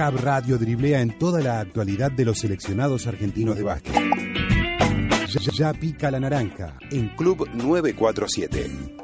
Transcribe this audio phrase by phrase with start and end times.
[0.00, 3.94] Cab Radio driblea en toda la actualidad de los seleccionados argentinos de básquet.
[5.52, 8.99] Ya pica la naranja en Club 947.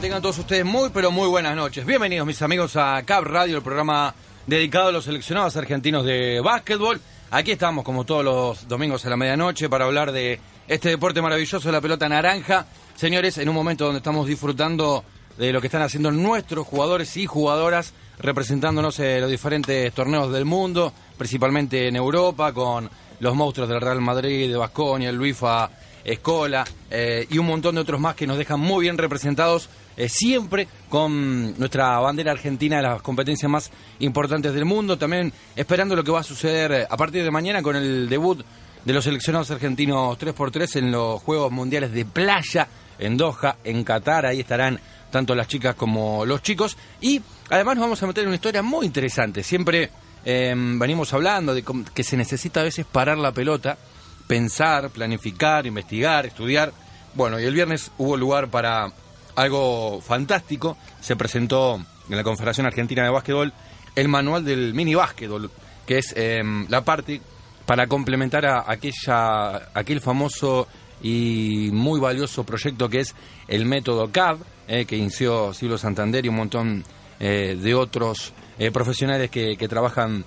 [0.00, 1.86] Tengan todos ustedes muy, pero muy buenas noches.
[1.86, 4.14] Bienvenidos, mis amigos, a Cap Radio, el programa
[4.46, 7.00] dedicado a los seleccionados argentinos de básquetbol.
[7.30, 11.72] Aquí estamos, como todos los domingos a la medianoche, para hablar de este deporte maravilloso
[11.72, 12.66] la pelota naranja.
[12.94, 15.02] Señores, en un momento donde estamos disfrutando
[15.38, 20.44] de lo que están haciendo nuestros jugadores y jugadoras, representándonos en los diferentes torneos del
[20.44, 25.70] mundo, principalmente en Europa, con los monstruos del Real Madrid, de Basconia, el Luifa
[26.04, 30.08] Escola eh, y un montón de otros más que nos dejan muy bien representados eh,
[30.08, 34.98] siempre con nuestra bandera argentina de las competencias más importantes del mundo.
[34.98, 38.44] También esperando lo que va a suceder eh, a partir de mañana con el debut
[38.84, 44.26] de los seleccionados argentinos 3x3 en los Juegos Mundiales de Playa en Doha, en Qatar.
[44.26, 44.78] Ahí estarán
[45.10, 46.76] tanto las chicas como los chicos.
[47.00, 47.20] Y
[47.50, 49.42] además nos vamos a meter en una historia muy interesante.
[49.42, 49.90] Siempre
[50.24, 51.64] venimos hablando de
[51.94, 53.78] que se necesita a veces parar la pelota
[54.26, 56.72] pensar, planificar, investigar, estudiar.
[57.14, 58.92] Bueno, y el viernes hubo lugar para
[59.36, 60.76] algo fantástico.
[61.00, 61.76] Se presentó
[62.08, 63.52] en la Confederación Argentina de Básquetbol
[63.94, 65.50] el manual del mini básquetbol,
[65.86, 67.20] que es em, la parte
[67.64, 70.68] para complementar a aquella, aquel famoso
[71.02, 73.14] y muy valioso proyecto que es
[73.48, 74.38] el método CAV,
[74.68, 76.84] eh, que inició Silvio Santander y un montón
[77.18, 80.24] eh, de otros eh, profesionales que, trabajan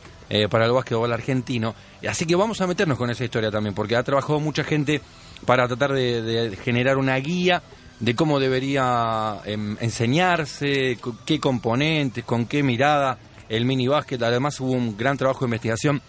[0.51, 1.73] para el básquetbol argentino.
[2.07, 5.01] Así que vamos a meternos con esa historia también, porque ha trabajado mucha gente
[5.43, 7.63] para tratar de, generar una guía
[7.99, 14.21] de cómo debería em, enseñarse, qué componentes, con qué mirada el mini básquet.
[14.21, 16.01] Además hubo un gran trabajo de investigación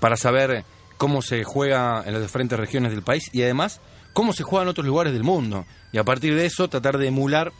[0.00, 0.64] para saber
[0.96, 3.80] cómo se juega en las diferentes regiones del país y además
[4.12, 5.64] cómo se juega en otros lugares del mundo.
[5.92, 7.52] Y a partir de eso tratar de emular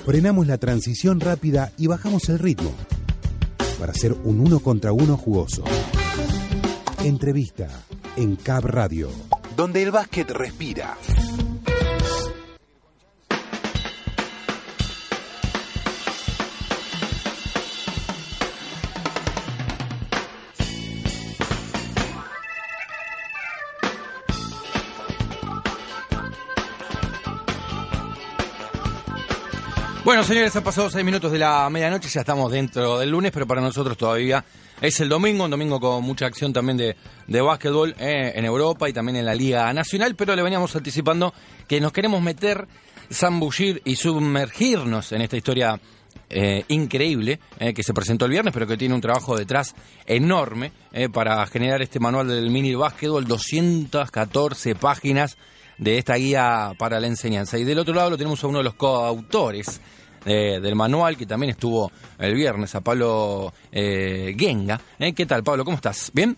[0.04, 2.72] Frenamos la transición rápida y bajamos el ritmo
[3.78, 5.64] para hacer un uno contra uno jugoso.
[7.02, 7.68] Entrevista
[8.16, 9.10] en Cab Radio,
[9.56, 10.96] donde el básquet respira.
[30.06, 33.44] Bueno, señores, han pasado seis minutos de la medianoche, ya estamos dentro del lunes, pero
[33.44, 34.44] para nosotros todavía
[34.80, 38.88] es el domingo, un domingo con mucha acción también de, de básquetbol eh, en Europa
[38.88, 41.34] y también en la Liga Nacional, pero le veníamos anticipando
[41.66, 42.68] que nos queremos meter,
[43.12, 45.80] zambullir y sumergirnos en esta historia
[46.30, 49.74] eh, increíble eh, que se presentó el viernes, pero que tiene un trabajo detrás
[50.06, 50.70] enorme
[51.12, 55.36] para generar este manual del mini básquetbol, 214 páginas
[55.78, 57.58] de esta guía para la enseñanza.
[57.58, 59.80] Y del otro lado lo tenemos a uno de los coautores
[60.26, 64.80] eh, del manual, que también estuvo el viernes, a Pablo eh, Genga.
[64.98, 65.64] Eh, ¿Qué tal, Pablo?
[65.64, 66.10] ¿Cómo estás?
[66.12, 66.36] ¿Bien?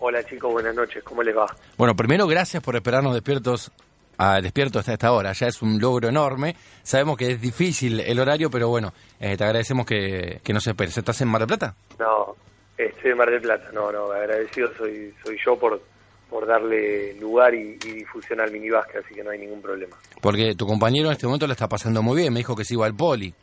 [0.00, 1.46] Hola chicos, buenas noches, ¿cómo les va?
[1.78, 3.70] Bueno, primero gracias por esperarnos despiertos
[4.18, 6.56] a despierto hasta esta hora, ya es un logro enorme.
[6.82, 10.98] Sabemos que es difícil el horario, pero bueno, te agradecemos que, que no se esperes.
[10.98, 11.74] ¿Estás en Mar del Plata?
[11.98, 12.34] No,
[12.76, 15.80] estoy en Mar del Plata, no, no, agradecido soy, soy yo por,
[16.30, 19.96] por darle lugar y, difusión al minibásquet, así que no hay ningún problema.
[20.20, 22.74] Porque tu compañero en este momento le está pasando muy bien, me dijo que se
[22.74, 23.34] iba al poli.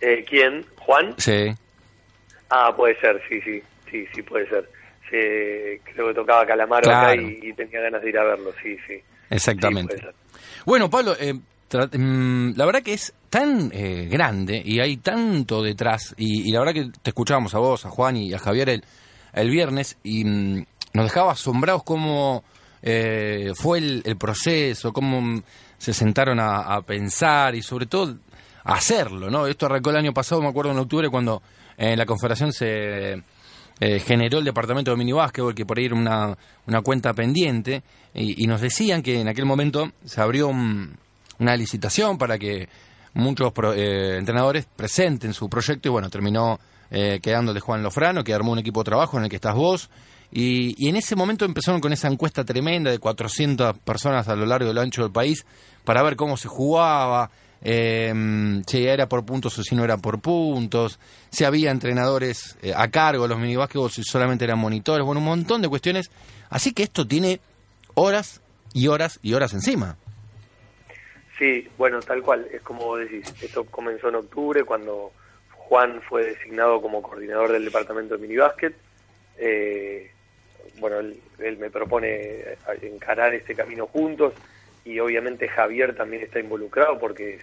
[0.00, 0.64] Eh, ¿Quién?
[0.78, 1.14] ¿Juan?
[1.18, 1.54] Sí.
[2.48, 4.68] Ah, puede ser, sí, sí, sí, sí, puede ser.
[5.08, 8.94] creo que tocaba Calamaro acá y, tenía ganas de ir a verlo, sí, sí.
[9.30, 9.96] Exactamente.
[10.66, 16.14] bueno, Pablo, eh, mm, la verdad que es tan eh, grande y hay tanto detrás,
[16.16, 18.84] y, la verdad que te escuchábamos a vos, a Juan y a Javier el,
[19.34, 22.44] el viernes, y mm, nos dejaba asombrados cómo
[22.82, 25.42] eh, fue el, proceso, cómo
[25.78, 28.16] se sentaron a, pensar y sobre todo
[28.64, 29.46] a hacerlo, ¿no?
[29.46, 31.42] Esto arrancó el año pasado, me acuerdo en octubre, cuando
[31.76, 33.22] en la Confederación se
[33.80, 37.82] eh, generó el departamento de minibásquetbol, que por ahí era una, cuenta pendiente,
[38.14, 42.68] y, nos decían que en aquel momento se abrió una licitación para que
[43.14, 46.60] muchos eh, entrenadores presenten su proyecto y bueno, terminó
[46.90, 49.90] eh, quedándole Juan Lofrano, que armó un equipo de trabajo en el que estás vos,
[50.32, 54.70] y, en ese momento empezaron con esa encuesta tremenda de 400 personas a lo largo
[54.70, 55.44] y lo ancho del país
[55.84, 57.30] para ver cómo se jugaba,
[57.62, 58.12] eh,
[58.66, 60.98] si era por puntos o si no era por puntos,
[61.30, 63.38] si había entrenadores eh, a cargo, los
[63.74, 66.10] o si solamente eran monitores, bueno, un montón de cuestiones.
[66.48, 67.40] Así que esto tiene
[67.94, 68.40] horas
[68.72, 69.96] y horas y horas encima.
[71.38, 75.12] Sí, bueno, tal cual, es como decís, esto comenzó en octubre cuando
[75.50, 78.74] Juan fue designado como coordinador del departamento de minibásquet.
[79.38, 80.10] Eh,
[80.78, 82.44] bueno, él, me propone
[82.82, 84.34] encarar este camino juntos
[84.84, 87.42] y obviamente Javier también está involucrado porque es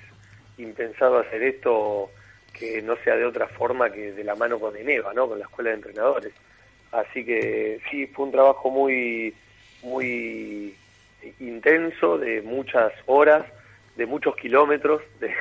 [0.58, 2.12] impensado hacer esto
[2.54, 5.28] que no sea de otra forma que de la mano con Eneva, ¿no?
[5.28, 6.34] Con la escuela de entrenadores.
[6.92, 9.34] Así que sí, fue un trabajo muy,
[9.84, 10.76] muy
[11.40, 13.46] intenso, de muchas horas,
[13.96, 15.34] de muchos kilómetros, de,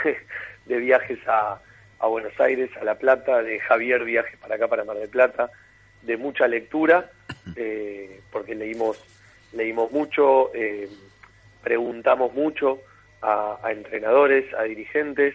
[0.67, 1.61] de viajes a,
[1.99, 5.51] a Buenos Aires, a La Plata, de Javier viajes para acá, para Mar del Plata,
[6.03, 7.11] de mucha lectura,
[7.57, 8.99] eh, porque leímos,
[9.53, 10.89] leímos mucho, eh,
[11.63, 12.81] preguntamos mucho
[13.23, 15.35] a, entrenadores, a dirigentes,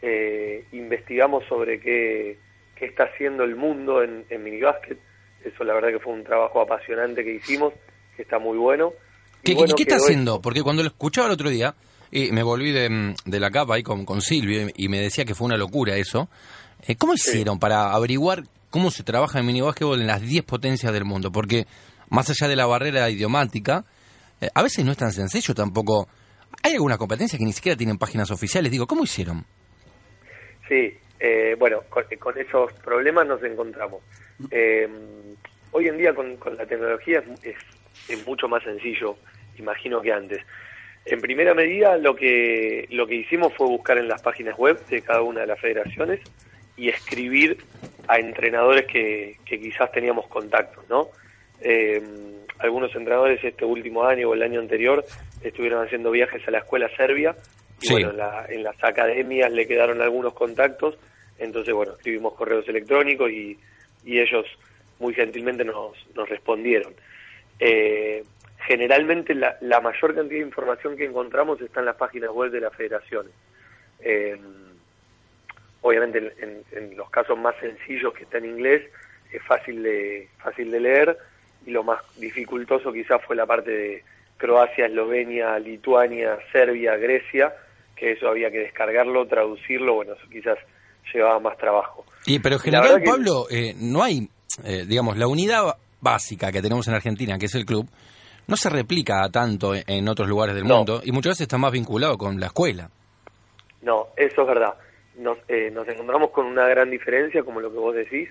[0.00, 2.38] eh, investigamos sobre qué,
[2.74, 4.98] qué, está haciendo el mundo en, en minibásquet.
[5.44, 7.72] Eso la verdad que fue un trabajo apasionante que hicimos,
[8.16, 8.92] que está muy bueno.
[9.42, 10.40] ¿Qué, ¿qué está haciendo?
[10.40, 11.74] Porque cuando lo escuchaba el otro día,
[12.12, 15.34] y me volví de, de la capa ahí con, con Silvio y me decía que
[15.34, 16.28] fue una locura eso.
[16.98, 21.30] ¿Cómo hicieron para averiguar cómo se trabaja en minibásquetbol en las 10 potencias del mundo,
[21.30, 21.66] porque
[22.08, 23.84] más allá de la barrera idiomática,
[24.40, 26.08] eh, a veces no es tan sencillo tampoco.
[26.64, 28.72] Hay algunas competencias que ni siquiera tienen páginas oficiales.
[28.72, 29.44] Digo, ¿cómo hicieron?
[30.68, 34.02] Sí, eh, bueno, con, esos problemas nos encontramos.
[34.50, 34.88] Eh,
[35.70, 37.56] hoy en día con, la tecnología es,
[38.08, 39.16] es, mucho más sencillo,
[39.58, 40.42] imagino que antes.
[41.04, 45.02] En primera medida, lo que, lo que hicimos fue buscar en las páginas web de
[45.02, 46.20] cada una de las federaciones
[46.76, 47.58] y escribir
[48.08, 51.08] a entrenadores que, quizás teníamos contactos, ¿no?
[51.60, 52.02] Eh,
[52.58, 55.04] algunos entrenadores este último año o el año anterior
[55.42, 57.36] estuvieron haciendo viajes a la escuela serbia
[57.80, 58.10] y bueno,
[58.48, 60.96] en, las academias le quedaron algunos contactos,
[61.38, 63.58] entonces bueno, escribimos correos electrónicos y,
[64.04, 64.46] ellos
[64.98, 66.92] muy gentilmente nos, nos respondieron.
[67.58, 68.24] Eh,
[68.66, 72.60] generalmente la, la, mayor cantidad de información que encontramos está en las páginas web de
[72.60, 73.32] las federaciones.
[74.00, 74.36] Eh,
[75.82, 78.82] obviamente en, los casos más sencillos que está en inglés
[79.32, 81.18] es fácil de fácil de leer
[81.66, 84.04] y lo más dificultoso quizás fue la parte de
[84.36, 87.54] Croacia, Eslovenia, Lituania, Serbia, Grecia,
[87.94, 90.58] que eso había que descargarlo, traducirlo, bueno, eso quizás
[91.14, 92.04] llevaba más trabajo.
[92.26, 94.28] Y pero en general, Pablo, eh, no hay,
[94.64, 97.88] eh, digamos, la unidad básica que tenemos en Argentina, que es el club,
[98.48, 102.18] no se replica tanto en otros lugares del mundo y muchas veces está más vinculado
[102.18, 102.90] con la escuela.
[103.82, 104.74] No, eso es verdad
[105.16, 108.28] nos, eh, nos encontramos con una gran diferencia, como lo que vos decís,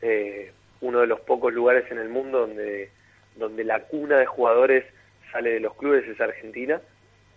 [0.00, 2.90] eh, uno de los pocos lugares en el mundo donde,
[3.36, 4.84] donde la cuna de jugadores
[5.32, 6.80] sale de los clubes es Argentina,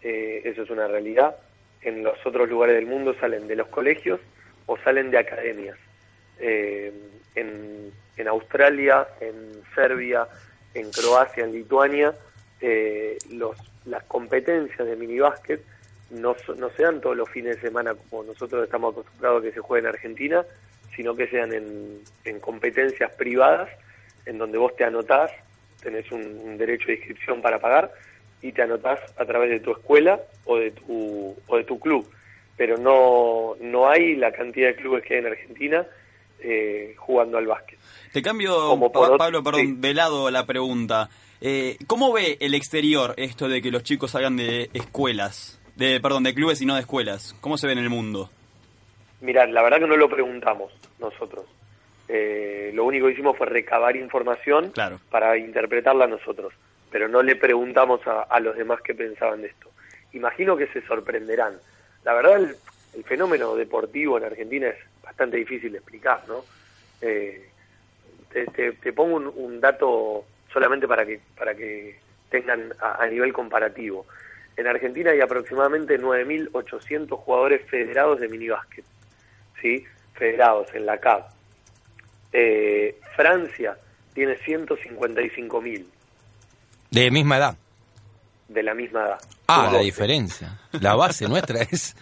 [0.01, 1.35] eh, eso es una realidad.
[1.81, 4.19] En los otros lugares del mundo salen de los colegios
[4.65, 5.77] o salen de academias.
[6.39, 10.27] en, en Australia, en Serbia,
[10.73, 12.13] en Croacia, en Lituania,
[13.31, 15.61] los, las competencias de minibásquet
[16.09, 19.59] no, no sean todos los fines de semana como nosotros estamos acostumbrados a que se
[19.59, 20.45] juegue en Argentina,
[20.95, 23.69] sino que sean en, en competencias privadas,
[24.25, 25.31] en donde vos te anotás,
[25.81, 27.91] tenés un, derecho de inscripción para pagar
[28.41, 32.09] y te anotás a través de tu escuela o de tu, o de tu club.
[32.55, 35.85] pero no, no hay la cantidad de clubes que hay en Argentina
[36.39, 37.77] eh, jugando al básquet.
[38.13, 39.75] Te cambio, Como otro- Pablo, perdón, sí.
[39.77, 41.09] de lado la pregunta.
[41.41, 45.56] Eh, ¿Cómo ve el exterior esto de que los chicos salgan de escuelas?
[45.77, 47.35] De, perdón, de clubes y no de escuelas.
[47.41, 48.29] ¿Cómo se ve en el mundo?
[49.21, 51.45] Mirá, la verdad que no lo preguntamos nosotros.
[52.07, 54.99] Eh, lo único que hicimos fue recabar información Claro.
[55.09, 56.53] para interpretarla nosotros,
[56.89, 59.69] pero no le preguntamos a, a los demás qué pensaban de esto.
[60.13, 61.57] Imagino que se sorprenderán.
[62.05, 62.55] La verdad, el,
[62.95, 66.43] el fenómeno deportivo en Argentina es bastante difícil de explicar, ¿no?
[67.01, 67.49] Eh,
[68.31, 73.07] te, te- te pongo un, un dato solamente para que para que tengan a, a
[73.07, 74.05] nivel comparativo.
[74.57, 78.83] En Argentina hay aproximadamente 9.800 jugadores federados de minibásquet,
[79.61, 79.85] ¿sí?
[80.15, 81.29] Federados en la CAP.
[82.33, 83.77] Eh, Francia
[84.13, 85.85] tiene 155.000
[86.91, 87.57] De misma edad.
[88.47, 89.19] de la misma edad.
[89.47, 89.83] Ah, la 12.
[89.85, 90.59] diferencia.
[90.81, 91.95] La base nuestra es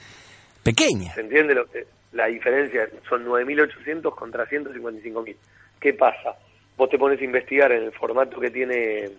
[0.63, 1.13] pequeña.
[1.13, 2.87] ¿Se entiende lo que- la diferencia?
[3.09, 5.35] Son 9.800 contra 155.000.
[5.79, 6.35] ¿Qué pasa?
[6.77, 9.09] Vos te pones a investigar en el formato que tiene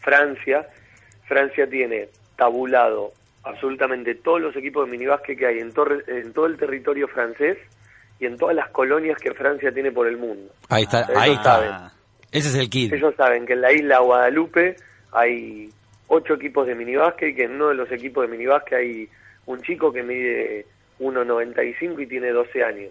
[0.00, 0.66] Francia.
[1.26, 3.12] Francia tiene tabulado
[3.44, 7.58] absolutamente todos los equipos de minibásquet que hay en, torre- en todo el territorio francés
[8.20, 10.52] y en todas las colonias que Francia tiene por el mundo.
[10.68, 11.42] Ahí está, ahí está.
[11.56, 11.70] saben.
[12.30, 12.92] Ese es el kit.
[12.92, 14.76] Ellos saben que en la isla Guadalupe
[15.12, 15.68] hay
[16.06, 19.08] ocho equipos de minibásquet y que en uno de los equipos de minibásquet hay
[19.46, 20.66] un chico que mide
[21.00, 22.90] 1,95 y tiene 12 años.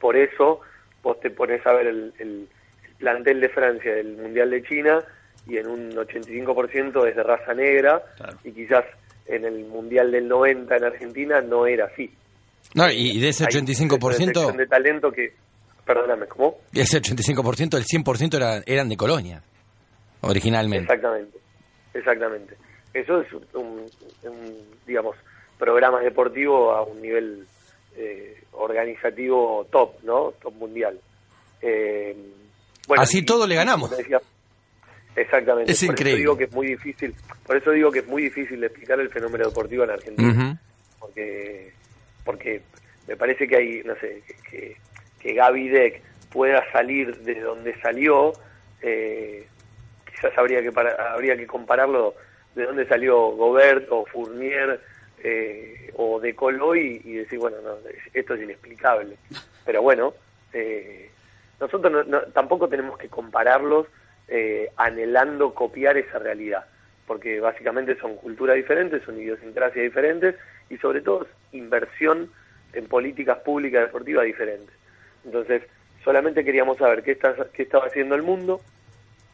[0.00, 0.60] Por eso
[1.02, 2.48] vos te pones a ver el, el-
[2.84, 5.02] el plantel de Francia del Mundial de China
[5.46, 8.38] y en un 85% es de raza negra Claro.
[8.44, 8.84] y quizás
[9.26, 12.10] en el Mundial del 90 en Argentina no era así.
[12.74, 15.32] No, y de ese Hay una selección 85%, de talento que...
[15.84, 16.58] Perdóname, ¿cómo?
[16.72, 19.42] ese 85%, el 100% era- eran de Colonia,
[20.20, 20.84] originalmente.
[20.84, 21.38] Exactamente,
[21.94, 22.56] exactamente.
[22.94, 23.86] Eso es un,
[24.24, 24.56] un,
[24.86, 25.16] digamos,
[25.58, 27.44] programa deportivo a un nivel
[27.96, 30.32] eh, organizativo top, ¿no?
[30.40, 30.98] Top mundial.
[31.60, 32.16] Eh,
[32.96, 33.90] Así y- todo le ganamos.
[33.96, 34.20] decía,
[35.16, 35.72] exactamente.
[35.72, 36.12] Es por increíble.
[36.12, 37.14] Eso digo que es muy difícil.
[37.46, 40.32] Por eso digo que es muy difícil explicar el fenómeno deportivo en Argentina
[41.00, 41.72] porque
[42.24, 42.62] porque
[43.08, 44.76] me parece que hay no sé que, que,
[45.20, 48.32] que Gaby Deck pueda salir de donde salió
[48.80, 49.44] eh,
[50.10, 52.14] quizás habría que para- habría que compararlo
[52.54, 54.80] de dónde salió Gobert o Fournier
[55.24, 57.76] eh, o De Colo y, y decir bueno no,
[58.14, 59.16] esto es inexplicable
[59.64, 60.14] pero bueno
[60.52, 61.10] eh,
[61.60, 63.86] nosotros no- no- tampoco tenemos que compararlos
[64.28, 66.64] eh, anhelando copiar esa realidad
[67.06, 70.36] porque básicamente son culturas diferentes, son idiosincrasias diferentes
[70.70, 72.30] y sobre todo inversión
[72.72, 74.74] en políticas públicas deportivas diferentes.
[75.24, 75.62] Entonces,
[76.04, 78.60] solamente queríamos saber qué, está, qué estaba haciendo el mundo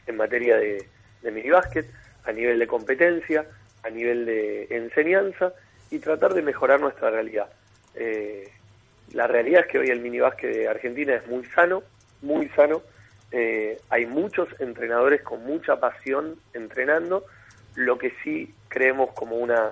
[0.07, 0.87] en materia de,
[1.23, 1.87] de minibásquet,
[2.25, 3.47] a nivel de competencia,
[3.85, 5.53] a nivel de enseñanza
[5.91, 7.49] y tratar de mejorar nuestra realidad.
[7.95, 8.49] Eh,
[9.13, 11.83] la realidad es que hoy el minibásquet de Argentina es muy sano,
[12.23, 12.83] muy sano.
[13.33, 17.25] Eh, hay muchos entrenadores con mucha pasión entrenando.
[17.75, 19.69] Lo que sí creemos como una,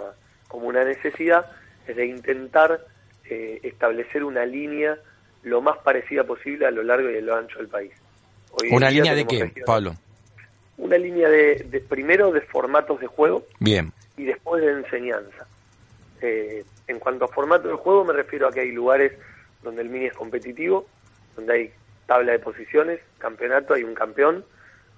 [0.48, 1.46] como una necesidad
[1.86, 2.80] es de intentar
[3.24, 4.98] eh, establecer una línea
[5.42, 7.92] lo más parecida posible a lo largo y a lo ancho del país.
[8.52, 9.94] Hoy ¿Una línea de qué, regiones- Pablo?
[10.78, 13.92] Una línea de, de- primero de formatos de juego Bien.
[14.16, 15.46] y después de enseñanza.
[16.20, 19.12] Eh, en cuanto a formato de juego, me refiero a que hay lugares
[19.62, 20.86] donde el mini es competitivo,
[21.34, 21.70] donde hay
[22.06, 24.44] tabla de posiciones, campeonato, hay un campeón,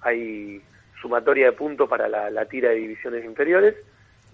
[0.01, 0.61] hay
[1.01, 3.75] sumatoria de puntos para la, la tira de divisiones inferiores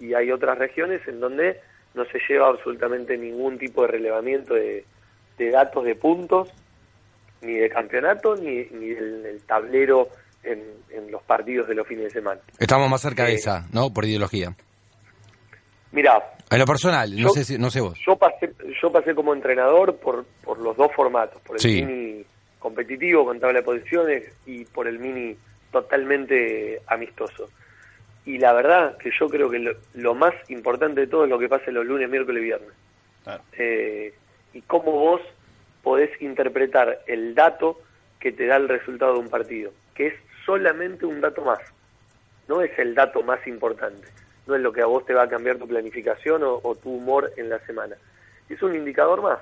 [0.00, 1.60] y hay otras regiones en donde
[1.94, 4.84] no se lleva absolutamente ningún tipo de relevamiento de,
[5.38, 6.50] de datos de puntos,
[7.40, 10.08] ni de campeonato, ni, ni del, del tablero
[10.42, 12.40] en, en los partidos de los fines de semana.
[12.58, 13.92] Estamos más cerca de Eh, esa, ¿no?
[13.92, 14.54] Por ideología.
[15.92, 17.98] Mira, En lo personal, no sé si, no sé vos.
[18.06, 18.52] Yo pasé,
[18.82, 21.82] yo pasé como entrenador por, por los dos formatos, por el Sí.
[21.84, 22.24] mini
[22.66, 25.36] competitivo con tabla de posiciones y por el mini
[25.70, 27.48] totalmente amistoso.
[28.24, 31.38] Y la verdad que yo creo que lo, lo más importante de todo es lo
[31.38, 32.70] que pasa los lunes, miércoles y viernes.
[33.22, 33.42] Claro.
[33.52, 34.12] Eh,
[34.52, 35.20] y cómo vos
[35.84, 37.80] podés interpretar el dato
[38.18, 41.60] que te da el resultado de un partido, que es solamente un dato más,
[42.48, 44.08] no es el dato más importante,
[44.48, 46.90] no es lo que a vos te va a cambiar tu planificación o, o tu
[46.90, 47.94] humor en la semana,
[48.48, 49.38] es un indicador más.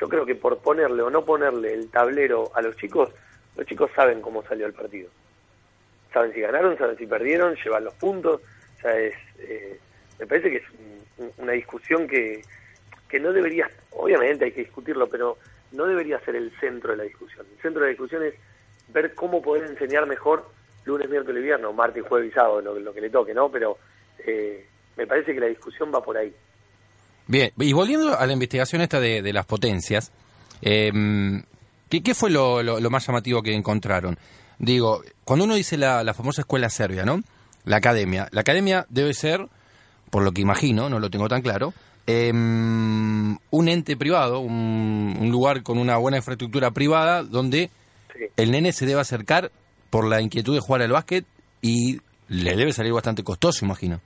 [0.00, 3.10] Yo creo que por ponerle o no ponerle el tablero a los chicos,
[3.56, 5.10] los chicos saben cómo salió el partido.
[6.12, 8.40] Saben si ganaron, saben si perdieron, llevan los puntos.
[8.78, 9.78] O sea, es, eh,
[10.18, 12.44] me parece que es un- un- una discusión que,
[13.08, 15.38] que no debería, obviamente hay que discutirlo, pero
[15.72, 17.46] no debería ser el centro de la discusión.
[17.56, 18.34] El centro de la discusión es
[18.88, 20.48] ver cómo poder enseñar mejor
[20.84, 23.50] lunes, miércoles viernes, martes, jueves y sábado, lo, lo que le toque, ¿no?
[23.50, 23.76] Pero
[24.20, 24.64] eh,
[24.96, 26.32] me parece que la discusión va por ahí.
[27.28, 30.10] Bien, y volviendo a la investigación esta de, de las potencias,
[30.62, 30.90] eh,
[31.88, 34.18] ¿qué, qué fue lo, lo- lo más llamativo que encontraron?
[34.58, 37.20] Digo, cuando uno dice la, la famosa escuela serbia, ¿no?
[37.64, 38.28] La academia.
[38.32, 39.46] La academia debe ser,
[40.10, 41.74] por lo que imagino, no lo tengo tan claro,
[42.06, 47.70] eh, un ente privado, un, un lugar con una buena infraestructura privada donde
[48.16, 48.24] Sí.
[48.36, 49.52] el nene se debe acercar
[49.90, 51.24] por la inquietud de jugar al básquet
[51.62, 54.00] y le debe salir bastante costoso, imagino.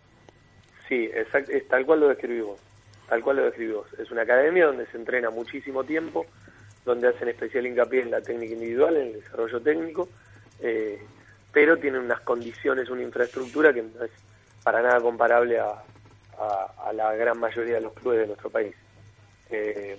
[0.89, 2.59] Sí, exact- es tal cual lo describimos.
[3.13, 3.87] Tal cual lo describimos.
[3.99, 6.25] Es una academia donde se entrena muchísimo tiempo,
[6.83, 10.09] donde hacen especial hincapié en la técnica individual, en el desarrollo técnico,
[10.61, 10.99] eh,
[11.53, 14.11] pero tienen unas condiciones, una infraestructura que no es
[14.63, 15.75] para nada comparable a,
[16.95, 18.75] la gran mayoría de los clubes de nuestro país.
[19.51, 19.99] Eh,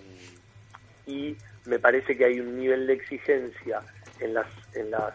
[1.05, 3.84] y me parece que hay un nivel de exigencia
[4.22, 5.13] en las, en las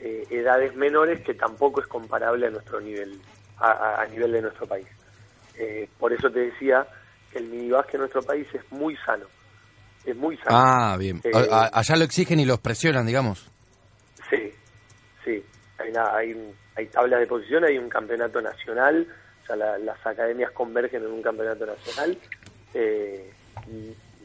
[0.00, 3.20] eh, edades menores que tampoco es comparable a nuestro nivel,
[3.58, 4.88] a, a- nivel de nuestro país.
[5.58, 6.88] Eh, por eso te decía
[7.34, 9.26] el minibásquet en nuestro país es muy sano,
[10.04, 10.48] es muy sano.
[10.50, 11.20] Ah, bien.
[11.24, 13.50] Eh, allá lo exigen y los presionan, digamos.
[14.28, 14.52] Sí,
[15.24, 15.44] sí.
[15.78, 19.06] Hay, una- hay, un- hay tablas de posición, hay un campeonato nacional,
[19.42, 22.16] o sea, la- las academias convergen en un campeonato nacional
[22.74, 23.32] eh,
[23.68, 23.70] y,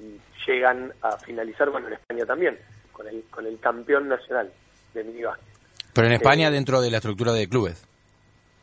[0.02, 2.60] y llegan a finalizar, bueno, en España también,
[2.92, 4.52] con el, con el campeón nacional
[4.94, 5.46] de minibásquet,
[5.94, 7.84] Pero en España Eh, dentro de la estructura de clubes.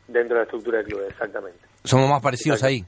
[0.07, 1.59] dentro de la estructura del club, exactamente.
[1.83, 2.85] Somos más parecidos ahí.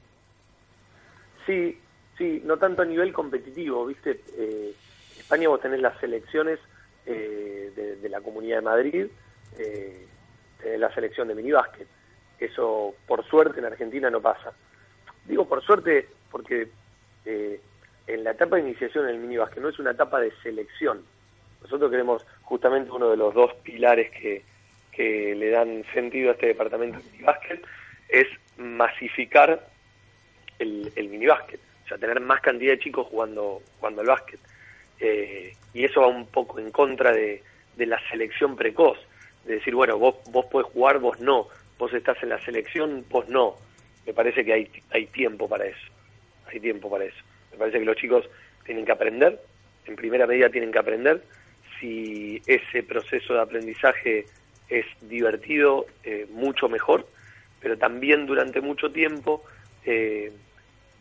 [1.46, 1.78] Sí,
[2.18, 4.20] sí, no tanto a nivel competitivo, ¿viste?
[4.36, 4.74] Eh,
[5.18, 6.58] España vos tenés las selecciones
[7.06, 9.06] eh, de, la Comunidad de Madrid,
[9.58, 10.06] eh,
[10.60, 11.86] tenés la selección de minibásquet.
[12.38, 14.52] Eso, por suerte, en Argentina no pasa.
[15.24, 16.68] Digo por suerte porque
[17.24, 17.60] eh,
[18.06, 21.04] en la etapa de iniciación en el minibásquet no es una etapa de selección.
[21.62, 24.44] Nosotros queremos justamente uno de los dos pilares que,
[24.92, 27.64] que le dan sentido a este departamento de minibásquet
[28.08, 28.26] es
[28.56, 29.66] masificar
[30.58, 34.40] el, el minibásquet, o sea, tener más cantidad de chicos jugando, jugando al básquet.
[34.98, 37.42] Eh, y eso va un poco en contra de,
[37.76, 38.98] de la selección precoz,
[39.44, 41.48] de decir, bueno, vos, vos podés jugar, vos no,
[41.78, 43.56] vos estás en la selección, vos no.
[44.06, 45.86] Me parece que hay, hay tiempo para eso,
[46.46, 47.18] hay tiempo para eso.
[47.52, 48.28] Me parece que los chicos
[48.64, 49.40] tienen que aprender,
[49.86, 51.22] en primera medida tienen que aprender,
[51.78, 54.26] si ese proceso de aprendizaje
[54.68, 57.06] es divertido, eh, mucho mejor,
[57.60, 59.44] pero también durante mucho tiempo
[59.84, 60.32] eh,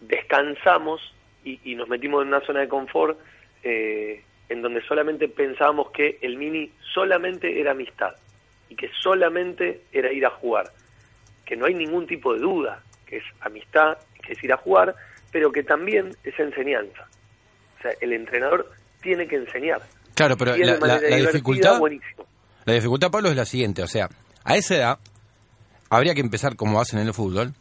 [0.08, 1.14] descansamos
[1.44, 3.18] y, y nos metimos en una zona de confort
[3.64, 8.14] eh, en donde solamente pensábamos que el mini solamente era amistad
[8.70, 10.72] y que solamente era ir a jugar,
[11.46, 14.96] que no hay ningún tipo de duda, que es amistad, que es ir a jugar,
[15.32, 17.08] pero que también es enseñanza.
[17.80, 19.82] O sea, el entrenador tiene que enseñar.
[20.14, 22.26] Claro, pero la, dificultad, buenísimo.
[22.66, 23.84] la dificultad, Pablo, es la siguiente.
[23.84, 24.10] O sea,
[24.44, 25.00] a esa edad
[25.90, 27.54] habría que empezar, como hacen en el fútbol,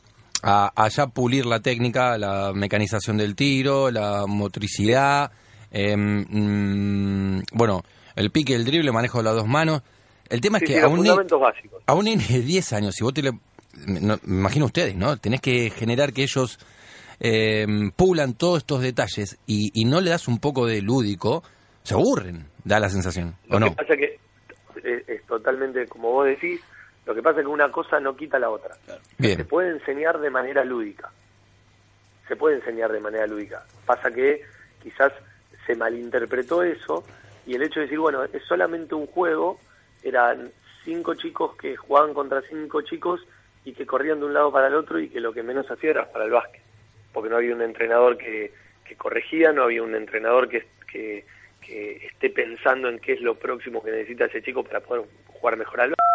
[0.44, 5.32] a, a ya pulir la técnica, la mecanización del tiro, la motricidad,
[5.70, 7.82] em, mm, bueno,
[8.14, 9.82] el pique, el drible, manejo de las dos manos.
[10.28, 11.06] El tema Sí, es que sí, a un,
[11.86, 13.32] a un nene de 10 años, si vos te le...
[13.86, 15.16] no, me imagino ustedes, ¿no?
[15.16, 16.58] Tenés que generar que ellos
[17.20, 21.42] eh, pulan todos estos detalles y, y no le das un poco de lúdico,
[21.82, 23.70] se aburren, da la sensación, ¿o Lo no?
[23.70, 24.18] que pasa que
[24.82, 26.60] es, es totalmente como vos decís,
[27.06, 28.76] lo que pasa es que una cosa no quita la otra.
[29.18, 29.36] Bien.
[29.36, 31.10] Se puede enseñar de manera lúdica.
[32.28, 33.64] Se puede enseñar de manera lúdica.
[33.84, 34.42] Pasa que
[34.82, 35.12] quizás
[35.66, 37.04] se malinterpretó eso
[37.46, 39.60] y el hecho de decir, bueno, es solamente un juego,
[40.02, 40.50] eran
[40.84, 43.26] cinco chicos que jugaban contra cinco chicos
[43.64, 45.90] y que corrían de un lado para el otro y que lo que menos hacía
[45.90, 46.62] era para el básquet.
[47.12, 48.52] Porque no había un entrenador que,
[48.84, 51.24] que corregía, no había un entrenador que, que,
[51.60, 55.56] que esté pensando en qué es lo próximo que necesita ese chico para poder jugar
[55.56, 56.13] mejor al básquet.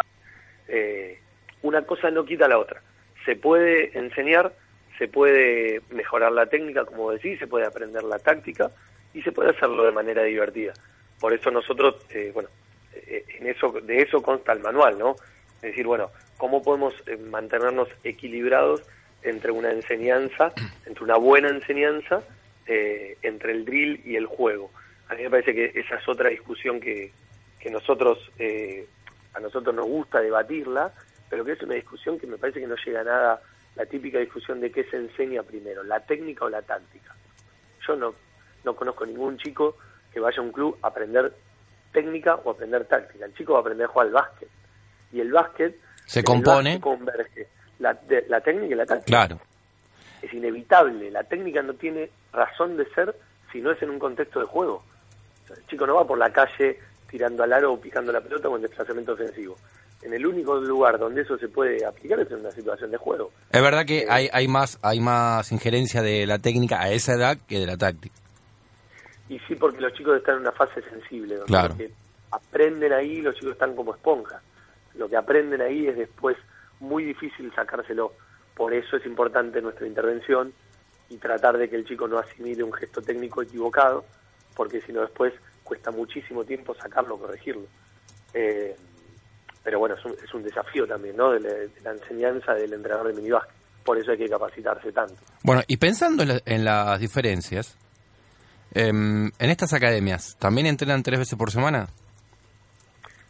[0.70, 1.18] Eh,
[1.62, 2.80] una cosa no quita la otra.
[3.24, 4.52] Se puede enseñar,
[4.98, 8.70] se puede mejorar la técnica, como decís, se puede aprender la táctica
[9.12, 10.72] y se puede hacerlo de manera divertida.
[11.18, 12.48] Por eso nosotros, eh, bueno,
[12.94, 15.16] eh, en eso, de eso consta el manual, ¿no?
[15.56, 18.82] Es decir, bueno, ¿cómo podemos eh, mantenernos equilibrados
[19.22, 20.52] entre una enseñanza,
[20.86, 22.22] entre una buena enseñanza,
[22.66, 24.70] eh, entre el drill y el juego?
[25.08, 27.12] A mí me parece que esa es otra discusión que,
[27.58, 28.86] que nosotros, eh,
[29.34, 30.92] a nosotros nos gusta debatirla,
[31.28, 33.42] pero que es una discusión que me parece que no llega a nada,
[33.76, 37.14] la típica discusión de qué se enseña primero, la técnica o la táctica.
[37.86, 38.14] Yo no,
[38.64, 39.76] no conozco ningún chico
[40.12, 41.32] que vaya a un club a aprender
[41.92, 43.24] técnica o aprender táctica.
[43.24, 44.48] El chico va a aprender a jugar al básquet.
[45.12, 46.78] Y el básquet Se compone.
[46.78, 49.06] básquet converge la, de- la técnica y la táctica.
[49.26, 49.40] Claro.
[50.22, 51.10] Es inevitable.
[51.10, 53.14] La técnica no tiene razón de ser
[53.52, 54.82] si no es en un contexto de juego.
[55.44, 56.78] O sea, el chico no va por la calle
[57.10, 59.56] tirando al aro o picando la pelota o en desplazamiento ofensivo.
[60.02, 63.32] en el único lugar donde eso se puede aplicar es en una situación de juego.
[63.52, 67.12] Es verdad que Eh, hay, hay más hay más injerencia de la técnica a esa
[67.12, 68.14] edad que de la táctica.
[69.28, 71.76] Y sí, porque los chicos están en una fase sensible, donde Claro.
[71.76, 71.90] que
[72.30, 74.42] aprenden ahí, los chicos están como esponjas.
[74.94, 76.36] Lo que aprenden ahí es después
[76.80, 78.12] muy difícil sacárselo.
[78.56, 80.52] Por eso es importante nuestra intervención
[81.10, 84.04] y tratar de que el chico no asimile un gesto técnico equivocado,
[84.56, 85.34] porque si no después
[85.70, 87.62] cuesta muchísimo tiempo sacarlo, corregirlo.
[88.34, 88.74] Eh,
[89.62, 91.30] pero bueno, es un, es un desafío también, ¿no?
[91.30, 93.54] De la, de la enseñanza del entrenador de minibásquet.
[93.84, 95.14] Por eso hay que capacitarse tanto.
[95.44, 97.76] Bueno, y pensando en, la- en las diferencias,
[98.74, 101.86] em, en estas academias, ¿también entrenan tres veces por semana?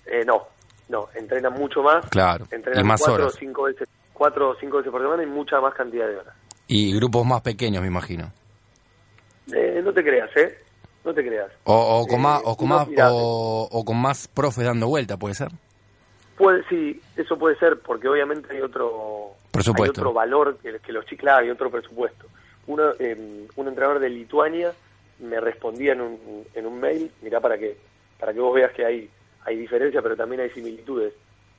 [0.07, 0.47] Eh, no,
[0.89, 2.07] no, entrenan mucho más.
[2.09, 3.37] Claro, entrenan y más cuatro horas.
[3.37, 6.35] o cinco veces, cuatro o cinco veces por semana y mucha más cantidad de horas.
[6.69, 8.33] Y grupos más pequeños, me imagino.
[9.53, 10.59] Eh, no te creas, ¿eh?
[11.05, 11.51] No te creas.
[11.65, 15.17] O, o con Eh, más, o con más, o, o con más profes dando vuelta,
[15.17, 15.49] puede ser.
[16.37, 19.83] Puede, sí, eso puede ser porque obviamente hay otro, Presupuesto.
[19.85, 22.27] hay otro valor que, que los chicos, claro, hay otro presupuesto.
[22.67, 24.73] Uno, eh, un entrenador de Lituania
[25.19, 27.77] me respondía en un, en un mail, mirá para que,
[28.19, 29.11] para que vos veas que hay,
[29.45, 31.13] hay diferencias, pero también hay similitudes,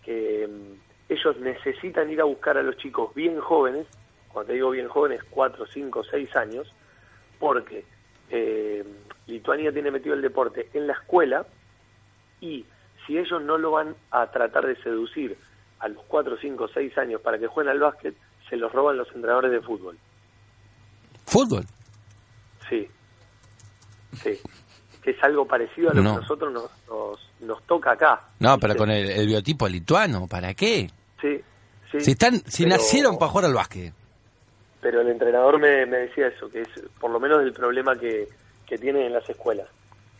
[0.03, 3.85] que mm, ellos necesitan ir a buscar a los chicos bien jóvenes,
[4.31, 6.73] cuando te digo bien jóvenes, 4, 5, 6 años,
[7.39, 7.83] porque
[8.29, 8.83] eh,
[9.31, 11.45] Lituania tiene metido el deporte en la escuela
[12.39, 12.65] y
[13.05, 15.37] si ellos no lo van a tratar de seducir
[15.79, 18.15] a los 4, 5, 6 años para que jueguen al básquet,
[18.49, 19.97] se los roban los entrenadores de fútbol.
[21.25, 21.65] Fútbol.
[22.69, 22.87] Sí.
[24.21, 24.39] Sí.
[25.01, 26.15] Que es algo parecido a lo No.
[26.15, 28.21] que nosotros nos, nos, nos toca acá.
[28.39, 30.89] No, pero con el, el biotipo lituano, ¿para qué?
[31.21, 31.41] Sí,
[31.91, 31.99] sí.
[32.01, 33.93] Si están, si Pero- nacieron para jugar al básquet.
[34.81, 36.67] Pero el entrenador me, me decía eso, que es
[36.99, 38.27] por lo menos el problema que,
[38.71, 39.67] que tienen en las escuelas.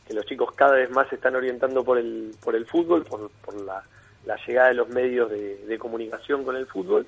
[0.06, 3.32] Que los chicos cada vez más se están orientando por el, por el fútbol, por,
[3.46, 3.82] por la,
[4.26, 7.08] la llegada de los medios de, de comunicación con el fútbol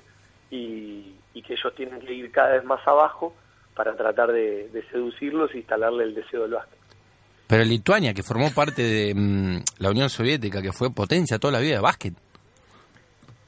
[0.50, 3.34] y, y que ellos tienen que ir cada vez más abajo
[3.76, 6.78] para tratar de, de seducirlos e instalarle el deseo del básquet.
[7.46, 11.60] Pero Lituania, que formó parte de mm, la Unión Soviética, que fue potencia toda la
[11.60, 12.14] vida de básquet.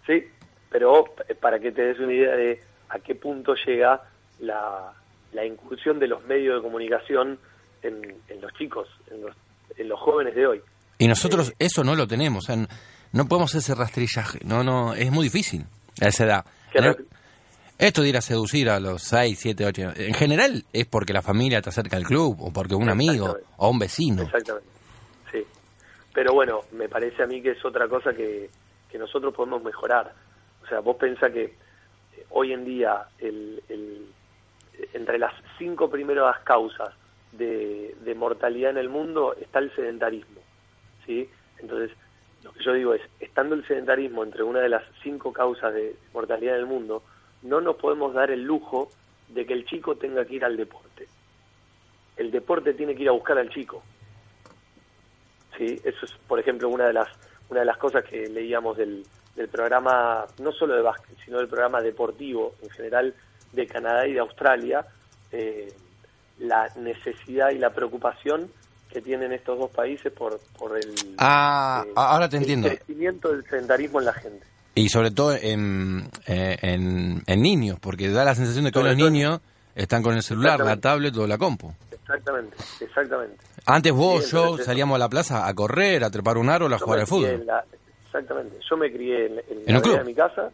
[0.06, 0.22] Sí,
[0.68, 1.06] pero
[1.40, 4.02] para que te des una idea de a qué punto llega
[4.40, 4.92] la,
[5.32, 7.38] la incursión de los medios de comunicación
[7.87, 9.37] en, en los chicos, en los,
[9.77, 10.61] en los jóvenes de hoy.
[10.99, 12.68] Y nosotros eso no lo tenemos, o sea, n-
[13.12, 15.64] no podemos hacer ese rastrillaje, no, no, es muy difícil
[16.01, 16.44] a esa edad.
[16.72, 17.05] ¿Qué Tener- ra-
[17.79, 21.20] Esto de ir a seducir a los 6, 7, 8, en general es porque la
[21.22, 24.22] familia te acerca al club, o porque un amigo, o un vecino.
[24.22, 24.68] Exactamente,
[25.31, 25.44] sí.
[26.14, 28.49] Pero bueno, me parece a mí que es otra cosa que,
[28.90, 30.14] que nosotros podemos mejorar.
[30.64, 34.07] O sea, vos pensás que eh, hoy en día el, el-
[34.94, 36.90] entre las cinco primeras causas
[37.38, 40.40] de, mortalidad en el mundo está el sedentarismo,
[41.05, 41.29] ¿sí?
[41.59, 41.96] Entonces,
[42.42, 45.96] lo que yo digo es, estando el sedentarismo entre una de las cinco causas de
[46.14, 47.03] mortalidad en el mundo,
[47.42, 48.88] no nos podemos dar el lujo
[49.29, 51.07] de que el chico tenga que ir al deporte.
[52.16, 53.83] El deporte tiene que ir a buscar al chico.
[55.59, 57.09] Sí, eso es, por ejemplo, una de las
[57.49, 61.49] una de las cosas que leíamos del, del programa, no solo de básquet, sino del
[61.49, 63.14] programa deportivo en general
[63.53, 64.85] de Canadá y de Australia,
[65.31, 65.72] eh,
[66.38, 68.51] la necesidad y la preocupación
[68.90, 72.68] que tienen estos dos países por, por el, Ah, eh, ahora te el entiendo.
[72.68, 74.46] crecimiento del sedentarismo en la gente.
[74.75, 78.90] Y sobre todo en, eh, en, en niños, porque da la sensación de que Sobre
[78.92, 79.40] los todo niños
[79.75, 81.72] están con el celular, la tablet o la compu.
[81.90, 83.37] Exactamente, exactamente.
[83.66, 86.79] Antes vos, Sí, yo salíamos a la plaza a correr, a trepar un árbol, a
[86.79, 87.44] jugar al fútbol.
[87.46, 87.64] la-
[88.05, 88.59] exactamente.
[88.68, 89.99] Yo me crié en, en ¿En la un club?
[89.99, 90.51] de mi casa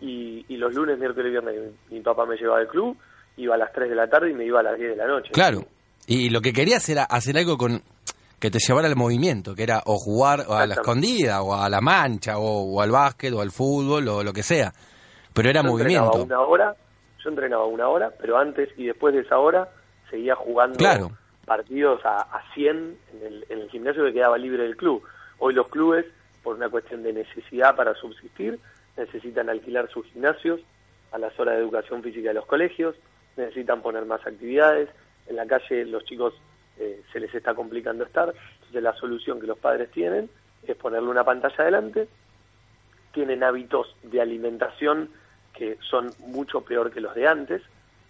[0.00, 1.54] y, y los lunes, miércoles y viernes
[1.90, 2.96] mi, mi papá me llevaba al club,
[3.36, 5.06] iba a las 3 de la tarde y me iba a las 10 de la
[5.06, 5.30] noche.
[5.32, 5.64] Claro.
[6.06, 7.82] Y lo que querías era hacer algo con
[8.38, 11.80] que te llevara al movimiento, que era o jugar a la escondida, o a la
[11.80, 14.72] mancha, o, o al básquet, o al fútbol, o lo que sea.
[15.32, 16.22] Pero era yo entrenaba movimiento.
[16.24, 16.76] una hora,
[17.22, 19.68] yo entrenaba una hora, pero antes y después de esa hora
[20.10, 21.10] seguía jugando Claro.
[21.46, 25.02] partidos a, a 100 en el, en el gimnasio que quedaba libre del club.
[25.38, 26.04] Hoy los clubes,
[26.42, 28.58] por una cuestión de necesidad para subsistir,
[28.98, 30.60] necesitan alquilar sus gimnasios
[31.12, 32.94] a las horas de educación física de los colegios,
[33.36, 34.88] necesitan poner más actividades,
[35.26, 36.34] en la calle los chicos
[36.78, 40.28] eh, se les está complicando estar, entonces la solución que los padres tienen
[40.66, 42.08] es ponerle una pantalla adelante,
[43.12, 45.10] tienen hábitos de alimentación
[45.52, 47.62] que son mucho peor que los de antes,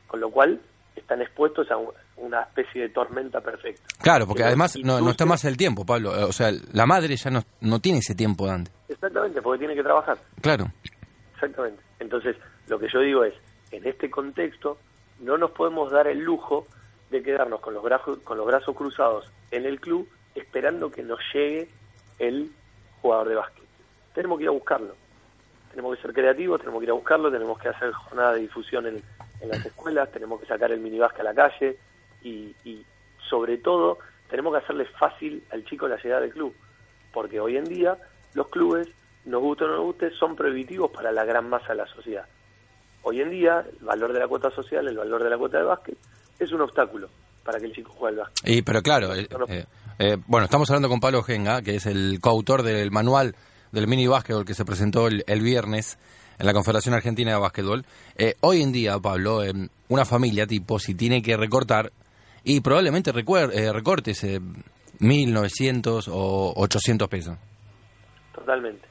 [0.07, 0.61] con lo cual
[0.97, 3.83] están expuestos a un- una especie de tormenta perfecta.
[4.01, 6.13] Claro, porque Que además no, no está más el tiempo, Pablo.
[6.29, 8.75] O sea, la madre ya no, no tiene ese tiempo de antes.
[8.89, 10.17] Exactamente, porque tiene que trabajar.
[10.41, 10.67] Claro.
[11.35, 11.83] Exactamente.
[11.99, 12.37] Entonces,
[12.69, 13.35] lo que yo digo es,
[13.73, 14.79] en este contexto,
[15.25, 16.67] no nos podemos dar el lujo
[17.11, 21.19] de quedarnos con los brazos, con los brazos cruzados en el club esperando que nos
[21.33, 21.69] llegue
[22.19, 22.51] el
[23.01, 23.65] jugador de básquet.
[24.15, 24.95] Tenemos que ir a buscarlo.
[25.71, 28.87] tenemos que ser creativos, tenemos que ir a buscarlo, tenemos que hacer jornada de difusión
[28.87, 29.03] en,
[29.49, 31.77] las escuelas, tenemos que sacar el minibasque a la calle
[32.23, 32.85] y, y
[33.29, 33.99] sobre todo
[34.31, 36.55] tenemos que hacerle fácil al chico la llegada del club,
[37.13, 37.99] porque hoy en día
[38.35, 38.89] los clubes,
[39.25, 42.27] nos guste o no nos guste, son prohibitivos para la gran masa de la sociedad.
[43.05, 45.65] Hoy en día el valor de la cuota social, el valor de la cuota de
[45.65, 45.97] básquet,
[46.39, 47.09] es un obstáculo
[47.45, 48.49] para que el chico juegue al básquet.
[48.51, 49.65] Y, pero claro, eh, eh,
[49.99, 53.35] eh, bueno, estamos hablando con Pablo Genga, que es el coautor del manual
[53.73, 55.99] del mini básquetbol que se presentó el, el viernes
[56.39, 57.85] en la Confederación Argentina de Básquetbol.
[58.17, 59.53] Eh, hoy en día, Pablo, eh,
[59.89, 61.93] una familia tipo, si tiene que recortar,
[62.43, 64.41] y probablemente recuer- recortes eh,
[65.01, 67.37] 1.900 o 800 pesos.
[68.35, 68.87] Totalmente,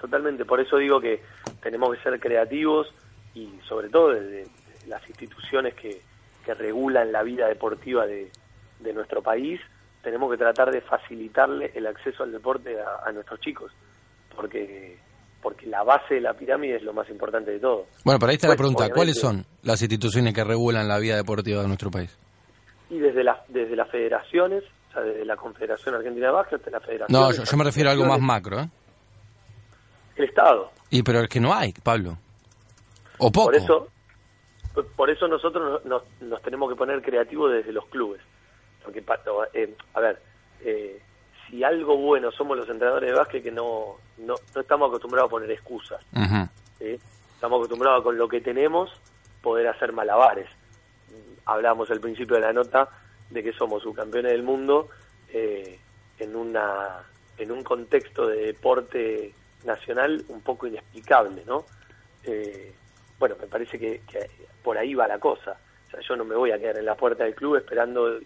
[0.00, 0.44] totalmente.
[0.44, 1.22] Por eso digo que
[1.62, 2.86] tenemos que ser creativos
[3.34, 4.46] y sobre todo desde
[4.86, 6.00] las instituciones que,
[6.44, 8.30] que regulan la vida deportiva de,
[8.80, 9.60] de nuestro país,
[10.02, 13.72] tenemos que tratar de facilitarle el acceso al deporte a, a nuestros chicos,
[14.34, 14.98] porque
[15.42, 17.86] porque la base de la pirámide es lo más importante de todo.
[18.04, 21.16] Bueno, pero ahí está la Pues, pregunta, ¿cuáles son las instituciones que regulan la vida
[21.16, 22.14] deportiva de nuestro país?
[22.90, 26.70] Y desde las desde las federaciones, o sea, desde la Confederación Argentina de Básquet, hasta
[26.70, 27.18] la Federación...
[27.18, 28.68] No, yo, yo me refiero a algo más macro, ¿eh?
[30.16, 30.70] El Estado.
[30.90, 32.18] Y pero es que no hay, Pablo.
[33.20, 33.46] O poco.
[33.46, 33.88] Por eso,
[34.96, 38.20] por- eso nosotros nos, nos tenemos que poner creativos desde los clubes.
[38.82, 39.04] Porque,
[39.54, 40.20] eh, a ver,
[40.62, 41.00] eh,
[41.48, 45.30] si algo bueno somos los entrenadores de básquet, que no, no, no estamos acostumbrados a
[45.30, 46.02] poner excusas.
[46.78, 48.90] Estamos acostumbrados a con lo que tenemos
[49.42, 50.48] poder hacer malabares.
[51.46, 52.88] Hablábamos al principio de la nota
[53.30, 54.88] de que somos subcampeones del mundo
[55.32, 55.78] eh,
[56.18, 56.98] en una
[57.38, 59.32] en un contexto de deporte
[59.64, 61.64] nacional un poco inexplicable, ¿no?
[62.24, 62.74] Eh,
[63.20, 64.00] bueno, me parece que,
[64.64, 65.60] por ahí va la cosa.
[65.86, 68.18] O sea, yo no me voy a quedar en la puerta del club esperando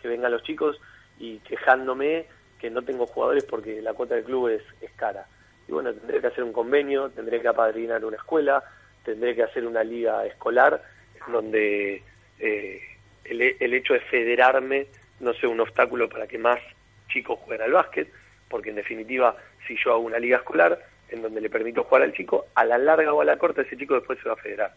[0.00, 0.80] que vengan los chicos
[1.18, 2.26] y quejándome
[2.60, 5.26] que no tengo jugadores porque la cuota del club es, es cara.
[5.66, 8.62] Y bueno, tendré que hacer un convenio, tendré que apadrinar una escuela,
[9.04, 10.80] tendré que hacer una liga escolar
[11.26, 12.04] donde
[12.38, 12.80] eh,
[13.24, 14.86] el, el hecho de federarme
[15.18, 16.60] no sea un obstáculo para que más
[17.08, 18.08] chicos jueguen al básquet,
[18.48, 20.78] porque en definitiva, si yo hago una liga escolar
[21.10, 23.76] en donde le permito jugar al chico, a la larga o a la corta ese
[23.76, 24.74] chico después se va a federar.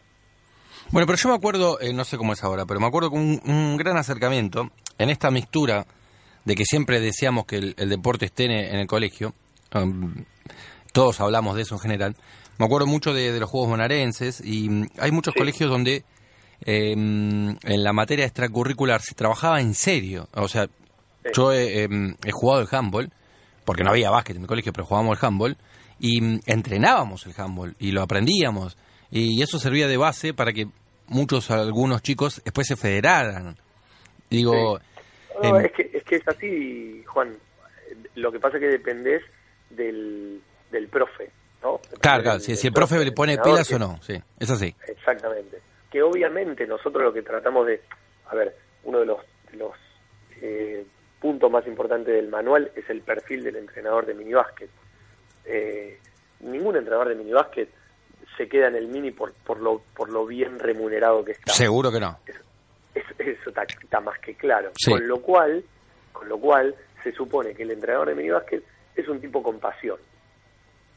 [0.92, 3.20] Bueno, pero yo me acuerdo, eh, no sé cómo es ahora, pero me acuerdo con
[3.20, 5.86] un, un gran acercamiento en esta mixtura
[6.46, 9.34] de que siempre deseamos que el, el deporte esté en, en el colegio.
[9.76, 10.24] um,
[10.94, 12.16] todos hablamos de eso en general.
[12.58, 15.40] Me acuerdo mucho de, de los Juegos Bonaerenses y mm, hay muchos Sí.
[15.40, 16.04] colegios donde
[16.66, 20.28] eh, mm, en la materia extracurricular se trabajaba en serio.
[20.34, 21.32] O sea, Sí.
[21.36, 23.12] yo he, em, he jugado el handball,
[23.66, 25.58] porque no había básquet en mi colegio, pero jugábamos el handball,
[26.00, 28.78] y mm, entrenábamos el handball, y lo aprendíamos,
[29.12, 30.68] y eso servía de base para que
[31.08, 33.58] muchos, algunos chicos, después se federaran.
[34.30, 34.80] Digo,
[35.42, 37.36] No, em, es, que, es que es así, Juan.
[38.16, 39.22] Lo que pasa es que dependés
[39.70, 41.32] del, del profe,
[41.64, 41.74] ¿no?
[41.78, 44.00] Dependés claro, claro, del- si, del si el profe le pone pilas que- o no,
[44.02, 44.76] sí, es así.
[44.88, 45.60] Exactamente.
[45.92, 47.82] Que obviamente nosotros lo que tratamos de,
[48.30, 49.18] a ver, uno de los,
[49.52, 49.72] de los
[50.42, 50.86] eh,
[51.20, 54.70] puntos más importantes del manual es el perfil del entrenador de minibásquet.
[55.52, 56.00] Eh,
[56.42, 57.70] ningún entrenador de minibásquet
[58.38, 61.52] se queda en el mini por, por, lo, por lo bien remunerado que está.
[61.52, 62.20] Seguro que no.
[62.94, 64.72] Eso, eso está, está más que claro.
[64.78, 64.92] Sí.
[64.92, 65.64] Con lo cual,
[66.14, 68.64] con lo cual se supone que el entrenador de minibásquet
[68.96, 69.98] es un tipo con pasión.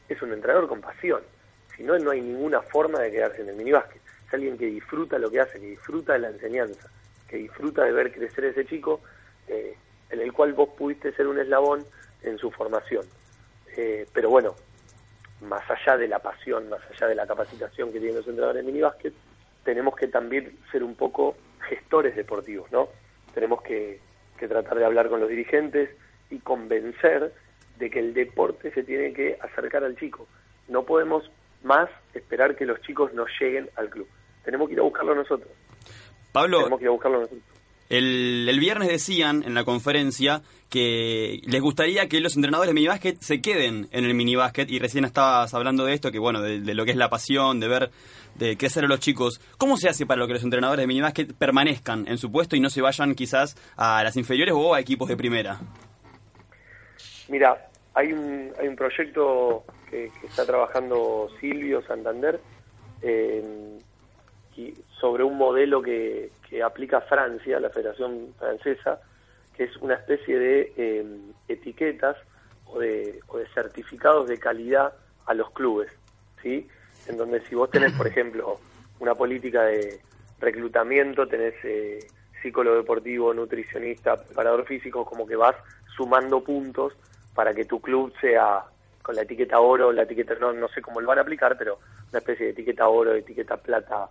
[0.07, 1.21] Es un entrenador con pasión.
[1.75, 4.01] Si no, no hay ninguna forma de quedarse en el minibásquet.
[4.27, 6.89] Es alguien que disfruta lo que hace, que disfruta de la enseñanza,
[7.27, 9.01] que disfruta de ver crecer a ese chico,
[9.47, 9.75] eh,
[10.09, 11.83] en el cual vos pudiste ser un eslabón
[12.21, 13.05] en su formación.
[13.75, 14.55] Eh, pero bueno,
[15.41, 18.71] más allá de la pasión, más allá de la capacitación que tienen los entrenadores de
[18.71, 19.13] minibásquet,
[19.63, 21.35] tenemos que también ser un poco
[21.69, 22.89] gestores deportivos, ¿no?
[23.33, 23.99] Tenemos que,
[24.37, 25.89] que tratar de hablar con los dirigentes
[26.29, 27.33] y convencer
[27.77, 30.27] de que el deporte se tiene que acercar al chico.
[30.67, 31.29] No podemos
[31.63, 34.07] más esperar que los chicos nos lleguen al club.
[34.43, 35.49] Tenemos que ir a buscarlo nosotros.
[36.31, 37.43] Pablo, Tenemos que ir a buscarlo nosotros.
[37.89, 40.41] el, el viernes decían en la conferencia
[40.73, 45.05] que les gustaría que los entrenadores de minibásquet se queden en el minibásquet y recién
[45.05, 47.91] estabas hablando de esto, que bueno, de, lo que es la pasión, de ver,
[48.33, 49.39] de crecer a los chicos.
[49.59, 52.71] ¿Cómo se hace para que los entrenadores de minibásquet permanezcan en su puesto y no
[52.71, 55.59] se vayan quizás a las inferiores o a equipos de primera?
[57.29, 62.39] Mira, hay un, hay un proyecto que, está trabajando Silvio Santander
[64.99, 68.99] sobre un modelo que, que aplica Francia, la Federación Francesa,
[69.55, 71.05] que es una especie de eh,
[71.47, 72.17] etiquetas
[72.65, 74.93] o de, o de certificados de calidad
[75.25, 75.91] a los clubes,
[76.41, 76.67] ¿sí?
[77.07, 78.59] En donde si vos tenés, por ejemplo,
[78.99, 79.99] una política de
[80.39, 81.99] reclutamiento, tenés eh,
[82.41, 85.55] psicólogo deportivo, nutricionista, preparador físico, como que vas
[85.95, 86.93] sumando puntos
[87.33, 88.63] para que tu club sea
[89.01, 91.79] con la etiqueta oro, la etiqueta, no, no sé cómo lo van a aplicar, pero
[92.09, 94.09] una especie de etiqueta oro, etiqueta plata.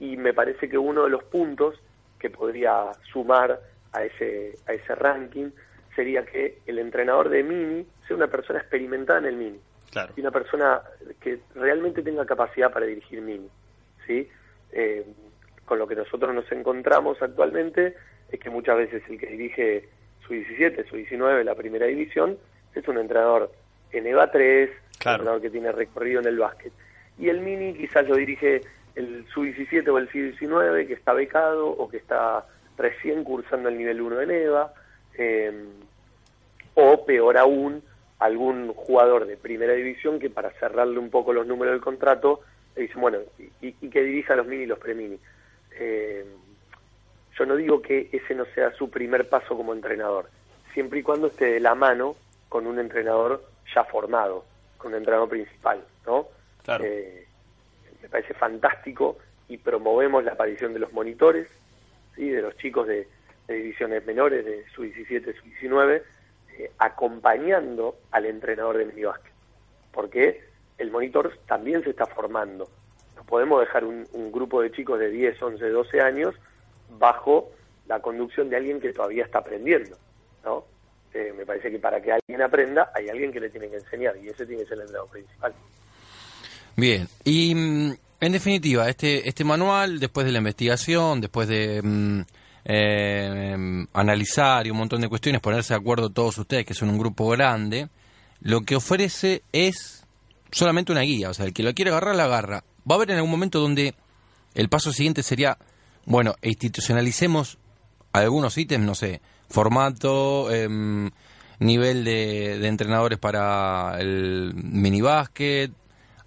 [0.00, 1.74] Y me parece que uno de los puntos
[2.18, 3.60] que podría sumar
[3.96, 5.50] a ese, a ese ranking
[5.94, 9.60] sería que el entrenador de mini sea una persona experimentada en el mini.
[9.90, 10.12] Claro.
[10.16, 10.82] Y una persona
[11.20, 13.48] que realmente tenga capacidad para dirigir mini.
[14.06, 14.28] ¿sí?
[14.72, 15.06] Eh,
[15.64, 17.94] con lo que nosotros nos encontramos actualmente
[18.30, 19.88] es que muchas veces el que dirige
[20.26, 22.38] su 17, su 19, la primera división,
[22.74, 23.50] es un entrenador
[23.92, 26.72] en EVA 3, un entrenador que tiene recorrido en el básquet.
[27.18, 28.60] Y el mini quizás lo dirige
[28.94, 33.68] el su 17 o el su 19 que está becado o que está recién cursando
[33.68, 34.74] el nivel 1 en EVA,
[35.18, 35.64] eh,
[36.74, 37.82] o peor aún,
[38.18, 42.40] algún jugador de primera división que para cerrarle un poco los números del contrato
[42.74, 43.18] le dice, bueno,
[43.60, 45.18] y, que dirija los mini y los premini.
[45.78, 46.24] Eh,
[47.38, 50.28] yo no digo que ese no sea su primer paso como entrenador,
[50.72, 52.16] siempre y cuando esté de la mano
[52.48, 54.44] con un entrenador ya formado,
[54.78, 56.28] con un entrenador principal, ¿no?
[56.80, 57.26] Eh,
[58.02, 61.48] me parece fantástico y promovemos la aparición de los monitores,
[62.16, 63.08] de los chicos de,
[63.48, 66.02] divisiones menores, de su 17, su 19,
[66.58, 69.32] eh, acompañando al entrenador de minibásquet,
[69.92, 70.42] porque
[70.78, 72.68] el monitor también se está formando.
[73.14, 76.34] No podemos dejar un, un grupo de chicos de 10, 11, 12 años
[76.98, 77.50] bajo
[77.86, 79.96] la conducción de alguien que todavía está aprendiendo,
[80.44, 80.64] ¿no?
[81.14, 84.16] Eh, me parece que para que alguien aprenda hay alguien que le tiene que enseñar
[84.18, 85.54] y ese tiene que ser el entrenador principal.
[86.76, 92.20] Bien, y mm, en definitiva, este, este manual, después de la investigación, después de mm,
[92.64, 96.98] eh, analizar y un montón de cuestiones, ponerse de acuerdo todos ustedes, que son un
[96.98, 97.88] grupo grande,
[98.40, 100.04] lo que ofrece es
[100.50, 102.64] solamente una guía, o sea, el que lo quiere agarrar, la agarra.
[102.90, 103.94] Va a haber en algún momento donde
[104.54, 105.58] el paso siguiente sería,
[106.04, 107.58] bueno, institucionalicemos
[108.12, 111.10] algunos ítems, no sé, formato, em,
[111.58, 115.72] nivel de, entrenadores para el minibásquet.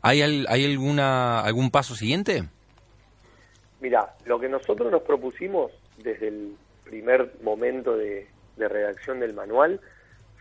[0.02, 2.44] ¿Hay, ¿Hay alguna algún paso siguiente?
[3.82, 9.80] Mira, lo que nosotros nos propusimos desde el primer momento de, redacción del manual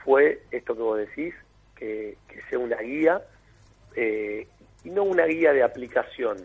[0.04, 1.34] fue esto que vos decís,
[1.76, 2.16] que,
[2.50, 3.22] sea una guía,
[3.94, 4.48] eh,
[4.82, 6.38] y no una guía de aplicación,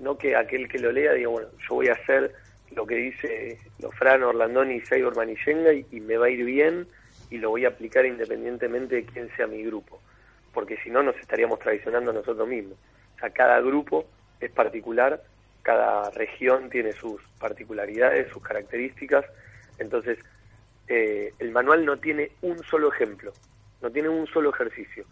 [0.00, 2.34] no que aquel que lo lea diga, bueno, yo voy a hacer
[2.72, 6.88] lo que dice Lofran, Orlandoni y Seibor Manishenga y, y me va a ir bien
[7.30, 10.00] y lo voy a aplicar independientemente de quién sea mi grupo,
[10.52, 12.78] porque si no nos estaríamos traicionando a nosotros mismos.
[13.16, 14.06] O sea, cada grupo
[14.40, 15.22] es particular,
[15.62, 19.24] cada región tiene sus particularidades, sus características,
[19.78, 20.18] entonces
[20.88, 23.32] eh, el manual no tiene un solo ejemplo,
[23.82, 25.04] no tiene un solo ejercicio.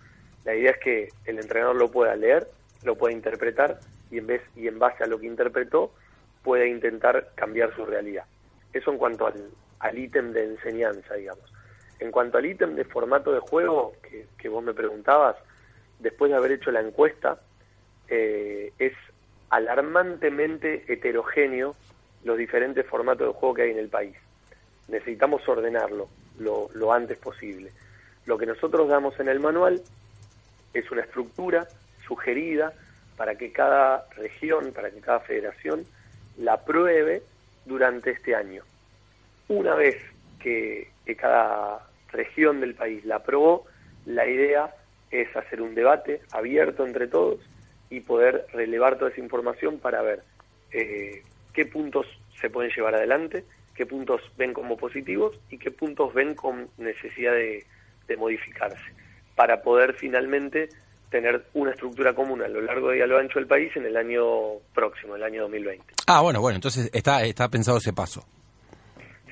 [0.45, 2.49] La idea es que el entrenador lo pueda leer,
[2.83, 3.79] lo pueda interpretar
[4.11, 5.93] y en vez y en base a lo que interpretó
[6.43, 8.25] puede intentar cambiar su realidad.
[8.73, 9.27] Eso en cuanto
[9.81, 11.45] al, ítem de enseñanza, digamos.
[11.99, 13.95] En cuanto al ítem de formato de juego
[14.37, 15.37] que, vos me preguntabas,
[15.99, 17.41] después de haber hecho la encuesta,
[18.09, 18.93] eh, es
[19.51, 21.75] alarmantemente heterogéneo
[22.25, 24.17] los diferentes formatos de juego que hay en el país.
[24.89, 26.09] Necesitamos ordenarlo
[26.39, 27.73] lo, lo antes posible.
[28.27, 29.83] Lo que nosotros damos en el manual
[30.75, 31.67] es una estructura
[32.07, 32.73] sugerida
[33.17, 35.85] para que cada región, para que cada federación
[36.39, 37.23] la pruebe
[37.65, 38.63] durante este año.
[39.49, 39.97] Una vez
[40.39, 43.65] que, cada región del país la aprobó,
[44.05, 44.75] la idea
[45.11, 47.41] es hacer un debate abierto entre todos
[47.91, 50.23] y poder relevar toda esa información para ver
[50.73, 51.23] eh,
[51.55, 52.07] qué puntos
[52.41, 57.33] se pueden llevar adelante, qué puntos ven como positivos y qué puntos ven con necesidad
[57.33, 58.93] de modificarse,
[59.35, 60.69] para poder finalmente
[61.11, 63.97] tener una estructura común a lo largo y a lo ancho del país en el
[63.97, 65.85] año próximo, el año 2020.
[66.07, 68.25] Ah, bueno, bueno, entonces está, está pensado ese paso.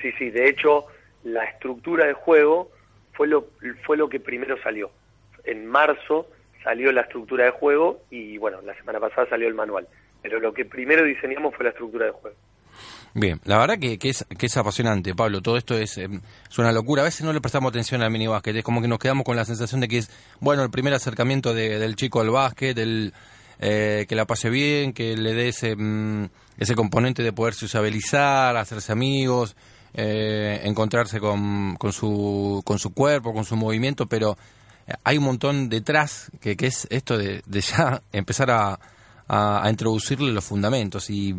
[0.01, 0.87] Sí, sí, de hecho,
[1.27, 2.71] la estructura de juego
[3.13, 3.49] fue lo,
[3.85, 4.91] fue lo que primero salió.
[5.45, 6.29] En marzo
[6.63, 9.89] salió la estructura de juego y, bueno, la semana pasada salió el manual.
[10.23, 12.37] Pero lo que primero diseñamos fue la estructura de juego.
[13.15, 15.41] Bien, la verdad que, que, es, que es apasionante, Pablo.
[15.41, 17.03] Todo esto es, em, es una locura.
[17.03, 18.55] A veces no le prestamos atención al mini básquet.
[18.55, 20.11] Es como que nos quedamos con la sensación de que es,
[20.41, 23.15] bueno, el primer acercamiento del chico al básquet, del,
[23.59, 28.57] eh, que la pase bien, que le dé ese, mm, ese componente de poder sociabilizar,
[28.57, 29.57] hacerse amigos,
[29.97, 34.37] eh, encontrarse con, con, su, con su cuerpo, con su movimiento, pero
[34.87, 38.79] eh, hay un montón detrás que, que es esto de, ya empezar a,
[39.69, 41.35] introducirle los fundamentos y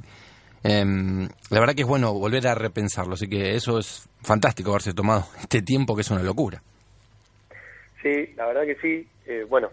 [0.64, 4.94] Em, la verdad que es bueno volver a repensarlo, así que eso es fantástico haberse
[4.94, 6.62] tomado este tiempo que es una locura.
[8.02, 9.08] Sí, la verdad que sí.
[9.26, 9.70] Eh, bueno,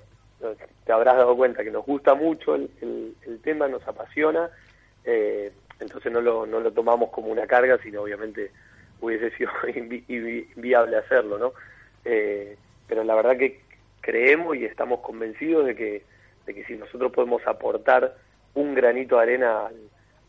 [0.84, 4.48] te habrás dado cuenta que nos gusta mucho el, tema, nos apasiona,
[5.04, 8.50] eh, entonces no lo, no lo tomamos como una carga, sino obviamente
[9.00, 9.50] hubiese sido
[10.08, 11.52] inviable hacerlo, ¿no?
[12.04, 13.60] Eh, pero la verdad que
[14.00, 16.02] creemos y estamos convencidos de que,
[16.46, 18.16] de que si nosotros podemos aportar
[18.54, 19.76] un granito de arena al,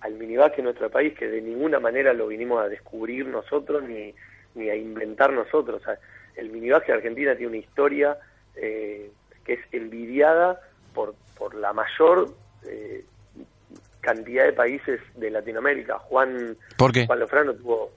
[0.01, 4.13] al minibásquet en nuestro país, que de ninguna manera lo vinimos a descubrir nosotros ni,
[4.55, 5.81] ni a inventar nosotros.
[5.81, 5.99] O sea,
[6.35, 8.17] el minibásquet de Argentina tiene una historia
[8.55, 9.11] eh,
[9.43, 10.61] que es envidiada
[10.93, 12.33] por, por la mayor
[12.67, 13.03] eh,
[14.01, 15.99] cantidad de países de Latinoamérica.
[15.99, 17.05] Juan, ¿Por qué?
[17.05, 17.91] Juan Lofrano tuvo...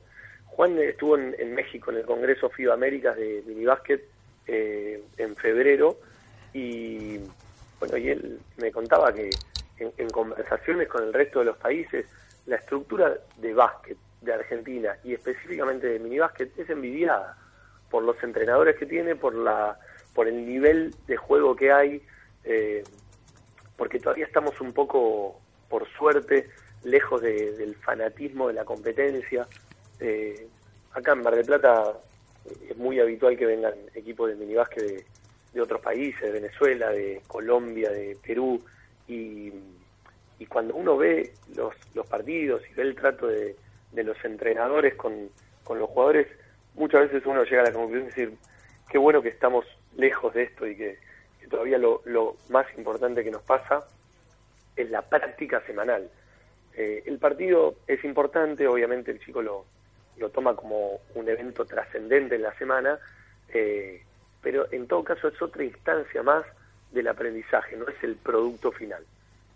[0.58, 4.02] Juan estuvo en, México en el Congreso FIBA Américas de minibásquet
[4.48, 6.00] eh, en febrero
[6.52, 7.18] y
[7.78, 9.30] bueno, y él me contaba que
[9.78, 12.06] en, en conversaciones con el resto de los países,
[12.46, 17.38] la estructura de básquet de Argentina y específicamente de minibásquet es envidiada
[17.88, 19.78] por los entrenadores que tiene, por la
[20.12, 22.02] por el nivel de juego que hay,
[22.42, 22.82] eh,
[23.76, 25.38] porque todavía estamos un poco,
[25.68, 26.50] por suerte,
[26.82, 29.46] lejos de- del fanatismo de la competencia.
[30.00, 30.48] Eh,
[30.92, 31.98] acá en Mar del Plata
[32.68, 35.04] es muy habitual que vengan equipos de minibásquet
[35.52, 38.62] de, otros países, de Venezuela, de Colombia, de Perú,
[39.08, 39.52] y,
[40.48, 43.56] cuando uno ve los, los partidos y ve el trato de,
[43.92, 45.30] los entrenadores con,
[45.64, 46.28] con los jugadores,
[46.74, 48.38] muchas veces uno llega a la conclusión de decir,
[48.88, 50.98] qué bueno que estamos lejos de esto y que,
[51.40, 53.84] que todavía lo, lo más importante que nos pasa
[54.76, 56.08] es la práctica semanal.
[56.74, 59.64] Eh, el partido es importante, obviamente el chico lo,
[60.18, 62.98] lo toma como un evento trascendente en la semana,
[63.52, 64.02] eh,
[64.42, 66.44] pero en todo caso es otra instancia más
[66.92, 69.04] del aprendizaje, no es el producto final.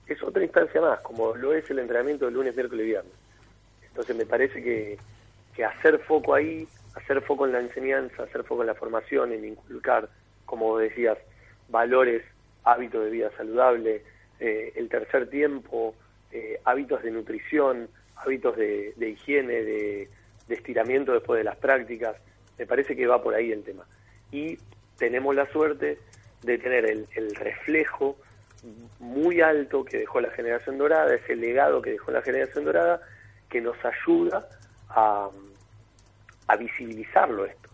[0.06, 3.12] Es otra instancia más, como lo es el entrenamiento de lunes, miércoles y viernes.
[3.88, 4.98] Entonces me parece que,
[5.54, 9.44] que hacer foco ahí, hacer foco en la enseñanza, hacer foco en la formación, en
[9.44, 10.08] inculcar,
[10.44, 11.18] como decías,
[11.68, 12.22] valores,
[12.64, 14.02] hábitos de vida saludable,
[14.40, 15.94] eh, el tercer tiempo,
[16.30, 20.08] eh, hábitos de nutrición, hábitos de higiene, de,
[20.49, 22.16] de estiramiento después de las prácticas,
[22.59, 23.84] me parece que va por ahí el tema.
[24.30, 24.59] Y
[24.99, 25.99] tenemos la suerte
[26.43, 28.16] de tener el, reflejo
[29.01, 33.01] muy alto que dejó la generación dorada, ese legado que dejó la generación dorada,
[33.49, 34.49] que nos ayuda
[34.88, 35.28] a,
[36.47, 37.68] a visibilizarlo esto.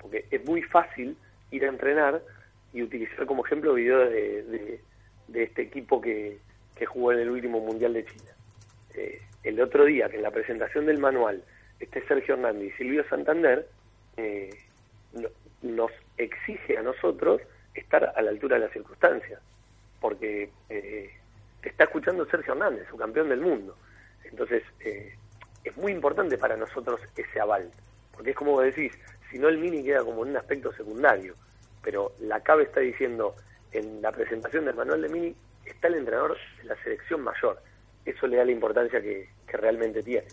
[0.00, 1.16] Porque es muy fácil
[1.50, 2.22] ir a entrenar
[2.72, 4.80] y utilizar como ejemplo videos de, de,
[5.28, 6.38] de este equipo que,
[6.74, 8.32] que jugó en el último Mundial de China.
[8.94, 11.42] Eh, el otro día, que en la presentación del manual
[11.80, 13.66] esté Sergio Hernández y Silvio Santander,
[14.16, 14.50] eh,
[15.12, 15.28] no-
[15.62, 17.40] nos exige a nosotros
[17.74, 19.40] estar a la altura de las circunstancias,
[20.00, 21.10] porque eh,
[21.62, 23.76] está escuchando Sergio Hernández, su campeón del mundo.
[24.24, 25.14] Entonces, eh,
[25.64, 27.70] es muy importante para nosotros ese aval,
[28.12, 28.92] porque es como decís,
[29.30, 31.34] si no el mini queda como en un aspecto secundario,
[31.82, 33.34] pero la CABE está diciendo
[33.72, 37.60] en la presentación del manual de mini está el entrenador de la selección mayor.
[38.04, 40.26] Eso le da la importancia que realmente tiene.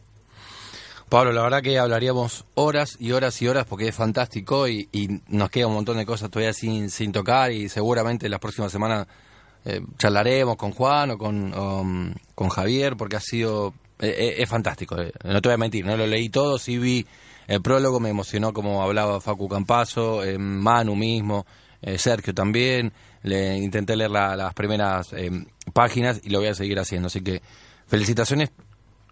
[1.12, 4.88] Pablo, la verdad que hablaríamos horas y horas y horas porque es fantástico y,
[5.28, 9.08] nos queda un montón de cosas todavía sin, sin tocar y seguramente las próximas semanas
[9.66, 13.74] eh, charlaremos con Juan o con, um, con Javier porque ha sido...
[14.00, 17.06] eh, es fantástico, eh, no te voy a mentir, no lo leí todo, sí vi
[17.48, 21.46] el prólogo, me emocionó como hablaba Facu Campazo, eh, Manu mismo,
[21.98, 22.94] Sergio también,
[23.24, 25.10] le intenté leer la- las primeras
[25.74, 27.42] páginas y lo voy a seguir haciendo, así que
[27.86, 28.52] felicitaciones.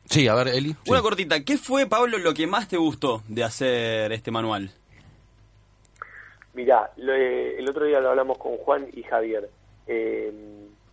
[0.09, 0.69] Sí, a ver, Eli.
[0.83, 0.91] Sí.
[0.91, 4.71] Una cortita, ¿qué fue, Pablo, lo que más te gustó de hacer este manual?
[6.53, 9.49] Mirá, lo, eh, el otro día lo hablamos con Juan y Javier.
[9.87, 10.33] Eh,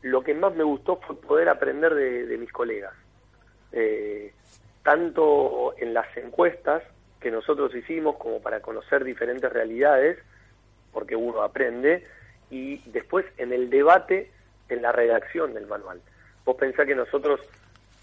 [0.02, 2.92] lo que más me gustó fue poder aprender de, de mis colegas.
[3.72, 4.32] Eh,
[4.82, 6.82] tanto en las encuestas
[7.20, 10.18] que nosotros hicimos como para conocer diferentes realidades,
[10.92, 12.06] porque uno aprende,
[12.50, 14.30] y después en el debate,
[14.68, 16.00] en la redacción del manual.
[16.44, 17.40] Vos pensás que nosotros,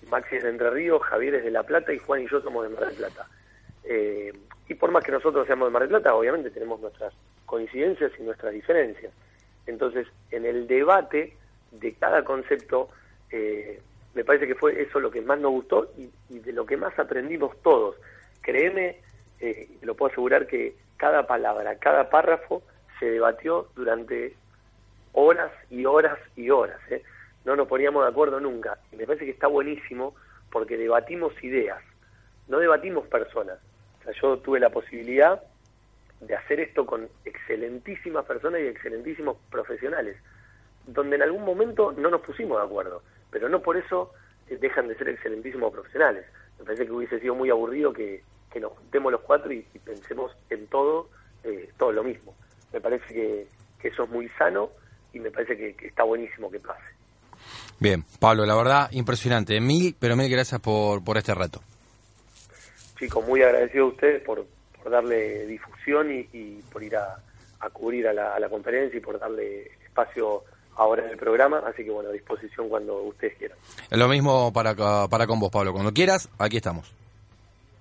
[0.09, 2.63] Maxi es de Entre Ríos, Javier es de La Plata y Juan y yo somos
[2.63, 3.27] de Mar del Plata.
[3.83, 4.33] Eh,
[4.67, 7.13] y por más que nosotros seamos de Mar del Plata, obviamente tenemos nuestras
[7.45, 9.13] coincidencias y nuestras diferencias.
[9.65, 11.35] Entonces, en el debate
[11.71, 12.89] de cada concepto,
[13.31, 13.81] eh,
[14.13, 16.97] me parece que fue eso lo que más nos gustó y, de lo que más
[16.99, 17.95] aprendimos todos.
[18.41, 18.97] Créeme,
[19.39, 22.63] eh, lo puedo asegurar que cada palabra, cada párrafo
[22.99, 24.35] se debatió durante
[25.13, 26.79] horas y horas y horas.
[26.89, 27.03] ¿eh?
[27.45, 28.79] No nos poníamos de acuerdo nunca.
[28.91, 30.15] Y me parece que está buenísimo
[30.51, 31.81] porque debatimos ideas,
[32.47, 33.57] no debatimos personas.
[33.99, 35.41] O sea, yo tuve la posibilidad
[36.21, 40.17] de hacer esto con excelentísimas personas y excelentísimos profesionales,
[40.85, 44.13] donde en algún momento no nos pusimos de acuerdo, pero no por eso
[44.47, 46.25] dejan de ser excelentísimos profesionales.
[46.59, 50.35] Me parece que hubiese sido muy aburrido que, que nos juntemos los cuatro y, pensemos
[50.49, 51.09] en todo,
[51.43, 52.35] eh, todo lo mismo.
[52.71, 53.47] Me parece que,
[53.79, 54.69] que eso es muy sano
[55.13, 56.92] y me parece que está buenísimo que pase.
[57.83, 59.59] Bien, Pablo, la verdad, impresionante.
[59.59, 61.61] Mil, pero mil gracias por, por este rato.
[62.97, 64.45] Chicos, muy agradecido a ustedes por,
[64.81, 67.17] por darle difusión y, y por ir a,
[67.59, 70.45] a cubrir a la, a la conferencia y por darle espacio
[70.77, 73.57] ahora en el programa, así que bueno, a disposición cuando ustedes quieran.
[73.89, 74.75] Lo mismo para,
[75.09, 75.73] para con vos, Pablo.
[75.73, 76.89] Cuando quieras, aquí estamos.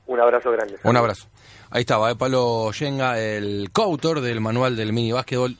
[0.09, 0.78] Un abrazo grande.
[0.82, 1.28] Un abrazo.
[1.70, 5.57] Ahí estaba, eh, Pablo Yenga, el coautor del manual del mini básquetbol.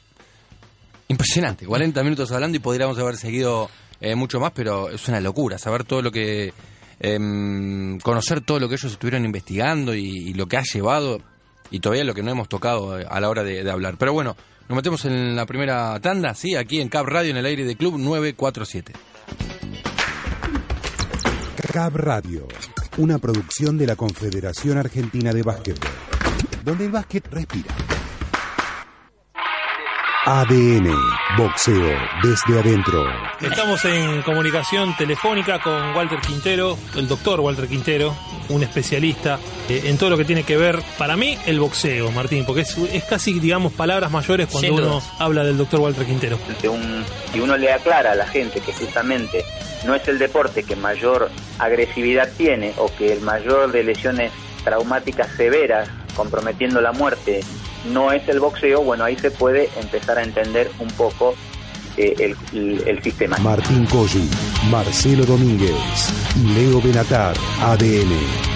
[1.07, 3.71] Impresionante, 40 minutos hablando y podríamos haber seguido
[4.03, 6.53] eh, mucho más, pero es una locura saber todo lo que.
[7.01, 11.21] em, conocer todo lo que ellos estuvieron investigando y, lo que ha llevado
[11.71, 13.97] y todavía lo que no hemos tocado eh, a la hora de, de hablar.
[13.99, 14.37] Pero bueno,
[14.69, 17.77] nos metemos en la primera tanda, sí, aquí en Cap Radio, en el aire de
[17.77, 18.93] Club 947.
[21.73, 22.47] Cab Radio,
[22.99, 25.89] una producción de la Confederación Argentina de Básquetbol,
[26.63, 27.75] donde el básquet respira.
[30.25, 30.89] ADN,
[31.37, 33.05] boxeo desde adentro.
[33.41, 38.15] Estamos en comunicación telefónica con Walter Quintero, el doctor Walter Quintero,
[38.49, 42.45] un especialista eh, en todo lo que tiene que ver, para mí, el boxeo, Martín,
[42.47, 45.11] porque es, es casi, digamos, palabras mayores cuando Sin uno dudas.
[45.19, 46.39] habla del doctor Walter Quintero.
[46.61, 47.05] de un,
[47.35, 49.45] y uno le aclara a la gente que justamente
[49.85, 54.31] no es el deporte que mayor agresividad tiene o que el mayor de lesiones
[54.63, 57.41] traumáticas severas comprometiendo la muerte
[57.91, 61.35] no es el boxeo, bueno, ahí se puede empezar a entender un poco
[61.97, 63.37] eh, el, el- el sistema.
[63.39, 64.29] Martín Colli,
[64.71, 65.75] Marcelo Domínguez
[66.37, 67.37] y Leo Benatar.
[67.61, 68.13] ADN,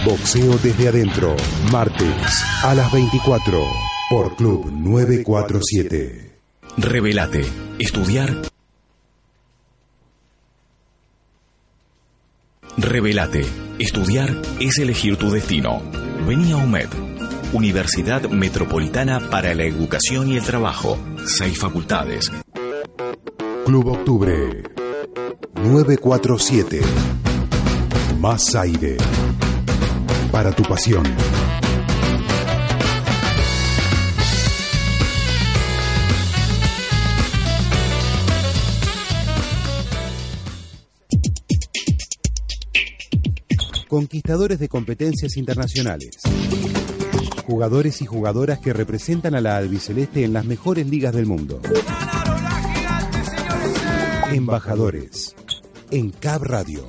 [0.07, 1.37] boxeo desde adentro.
[1.71, 3.63] Martes a las 24
[4.11, 6.31] por Club 947.
[6.79, 7.45] Revelate.
[7.79, 8.35] Estudiar.
[12.79, 13.45] Revelate.
[13.79, 15.83] Estudiar es elegir tu destino.
[16.27, 16.89] Vení a UMED.
[17.53, 20.99] Universidad Metropolitana para la Educación y el Trabajo.
[21.25, 22.31] Seis facultades.
[23.65, 24.63] Club Octubre
[25.55, 26.81] 947.
[28.19, 28.97] Más aire
[30.33, 31.05] para tu pasión.
[43.89, 46.19] Conquistadores de competencias internacionales.
[47.47, 51.61] Jugadores y jugadoras que representan a la albiceleste en las mejores ligas del mundo.
[54.33, 55.37] Embajadores.
[55.93, 56.85] En Cab Radio.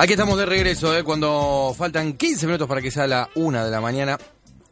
[0.00, 1.02] Aquí estamos de regreso, ¿eh?
[1.02, 4.16] cuando faltan 15 minutos para que sea la 1 de la mañana.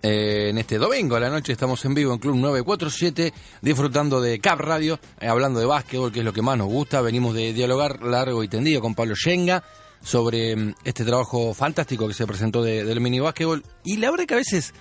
[0.02, 4.38] Eh, en este domingo a la noche estamos en vivo en Club 947, disfrutando de
[4.38, 7.00] Cap Radio, eh, hablando de básquetbol, que es lo que más nos gusta.
[7.00, 9.64] Venimos de dialogar largo y tendido con Pablo Yenga
[10.00, 13.64] sobre mm, este trabajo fantástico que se presentó de- del mini básquetbol.
[13.84, 14.74] Y la verdad que a veces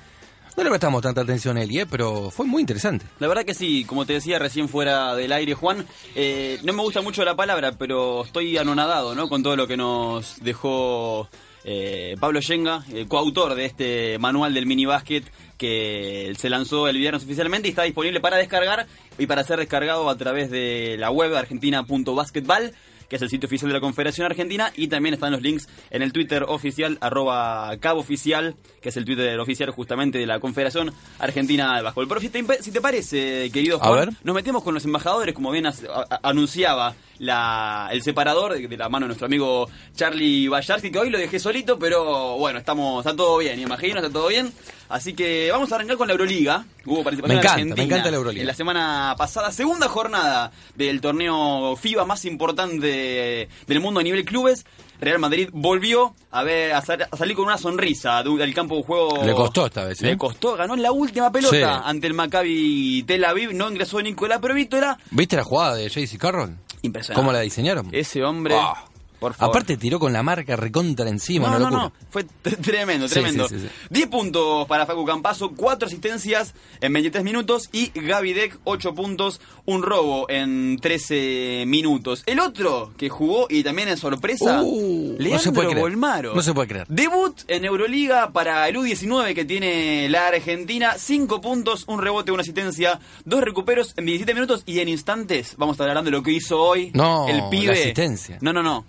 [0.58, 1.86] no le prestamos tanta atención a él, ¿eh?
[1.86, 3.06] pero fue muy interesante.
[3.20, 5.86] La verdad que sí, como te decía recién fuera del aire, Juan,
[6.16, 9.28] eh, no me gusta mucho la palabra, pero estoy anonadado ¿no?
[9.28, 11.28] con todo lo que nos dejó
[11.66, 15.26] eh, Pablo Yenga, el coautor de este manual del mini básquet
[15.58, 18.88] que se lanzó el viernes oficialmente y está disponible para descargar
[19.18, 22.74] y para ser descargado a través de la web argentina.basketball
[23.16, 26.01] que es el sitio oficial de la Confederación Argentina, y también están los links en
[26.01, 31.78] el Twitter oficial, arroba caboficial, que es el Twitter oficial justamente de la Confederación Argentina
[31.78, 32.07] de Básquetbol.
[32.09, 35.66] Pero si te, si te parece, querido Juan, nos metemos con los embajadores, como bien
[35.66, 40.47] as- a- a- anunciaba la, el separador de, de la mano de nuestro amigo Charlie
[40.47, 44.28] Bayarsky, que hoy lo dejé solito, pero bueno, estamos está todo bien, imagino, está todo
[44.28, 44.51] bien.
[44.88, 46.63] Así que vamos a arrancar con la Euroliga.
[46.86, 48.41] Hubo participación Me encanta, argentina me encanta la Euroliga.
[48.41, 54.24] En la semana pasada, segunda jornada del torneo FIBA más importante del mundo a nivel
[54.26, 54.66] clubes.
[55.01, 58.78] Real Madrid volvió a ver a, sal- a salir con una sonrisa de- del campo
[58.78, 59.24] de juego.
[59.26, 60.05] Le costó esta vez, ¿eh?
[60.07, 61.63] Le costó, ganó en la última pelota Sí.
[61.84, 63.53] ante el Maccabi Tel Aviv.
[63.53, 64.97] No ingresó Nicolás Provítola.
[65.11, 66.55] ¿Viste la jugada de JC Carroll?
[66.86, 67.20] Impresionante.
[67.20, 67.90] ¿Cómo la diseñaron?
[67.92, 68.56] Ese hombre.
[68.58, 68.86] Ah.
[69.26, 69.56] Por favor.
[69.56, 72.24] Aparte tiró con la marca recontra encima, no, no, no, fue
[72.62, 73.48] tremendo, tremendo.
[73.50, 73.88] sí, sí, sí.
[73.90, 79.42] 10 puntos para Facu Campazo, 4 asistencias en 23 minutos y Gaby Deck 8 puntos,
[79.66, 82.24] un robo en 13 minutos.
[82.26, 85.82] El otro que jugó y también en sorpresa, Uh, no Leandro se puede creer.
[85.82, 86.36] Bolmaro.
[86.36, 86.86] No se puede creer.
[86.88, 92.42] Debut en Euroliga para el U19 que tiene la Argentina, 5 puntos, un rebote, una
[92.42, 96.24] asistencia, dos recuperos en 17 minutos y en instantes vamos a estar hablando de lo
[96.24, 97.68] que hizo hoy No, el pibe.
[97.68, 98.38] la asistencia.
[98.42, 98.86] No, no, no.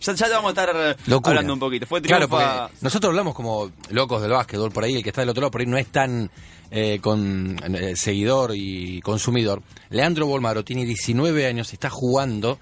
[0.00, 1.30] Ya, ya vamos a estar eh, Locura.
[1.30, 1.86] hablando un poquito.
[1.86, 5.22] Fue Claro, triunfa- porque nosotros hablamos como locos del básquetbol por ahí, el que está
[5.22, 6.30] del otro lado por ahí no es tan
[6.70, 9.62] eh, con eh, seguidor y consumidor.
[9.90, 12.58] Leandro Bolmaro tiene 19 años, está jugando,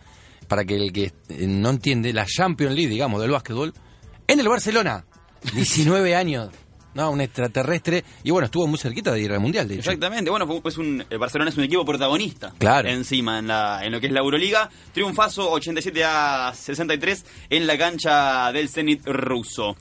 [0.48, 3.72] para que el que eh, no entiende, la Champions League, digamos, del básquetbol,
[4.26, 5.04] en el Barcelona.
[5.54, 6.50] 19 años.
[6.95, 7.11] ¿No?
[7.11, 8.05] Un extraterrestre.
[8.22, 9.90] Y bueno, estuvo muy cerquita de ir al Mundial, de hecho.
[9.90, 12.53] Exactamente, bueno, pues un, el Barcelona es un equipo protagonista.
[12.59, 12.88] Claro.
[12.88, 14.70] Encima, en, la, en lo que es la Euroliga.
[14.93, 19.76] Triunfazo 87 a 63 en la cancha del Zenit ruso.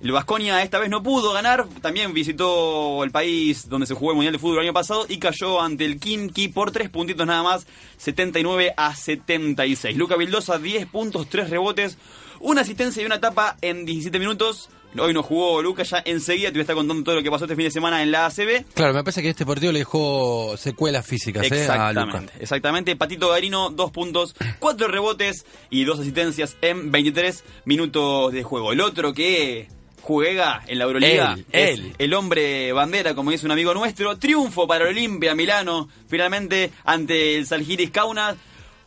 [0.00, 4.16] El Vasconia esta vez no pudo ganar, también visitó el país donde se jugó el
[4.16, 7.42] Mundial de Fútbol el año pasado y cayó ante el Kimki por tres puntitos nada
[7.42, 9.96] más, 79 a 76.
[9.96, 11.96] Luca Vildosa, 10 puntos, 3 rebotes,
[12.40, 14.68] una asistencia y una tapa en 17 minutos.
[14.96, 17.44] Hoy no jugó Luca, ya enseguida te voy a estar contando todo lo que pasó
[17.46, 18.64] este fin de semana en la ACB.
[18.74, 21.66] Claro, me parece que este partido le dejó secuelas físicas ¿eh?
[21.68, 22.02] a Luca.
[22.02, 22.96] Exactamente, exactamente.
[22.96, 28.72] Patito Garino, dos puntos, cuatro rebotes y dos asistencias en 23 minutos de juego.
[28.72, 29.68] El otro que
[30.00, 31.92] juega en la Euroliga Él, es él.
[31.98, 34.16] el hombre bandera, como dice un amigo nuestro.
[34.18, 38.36] Triunfo para Olimpia Milano, finalmente ante el Salgiris Kaunas.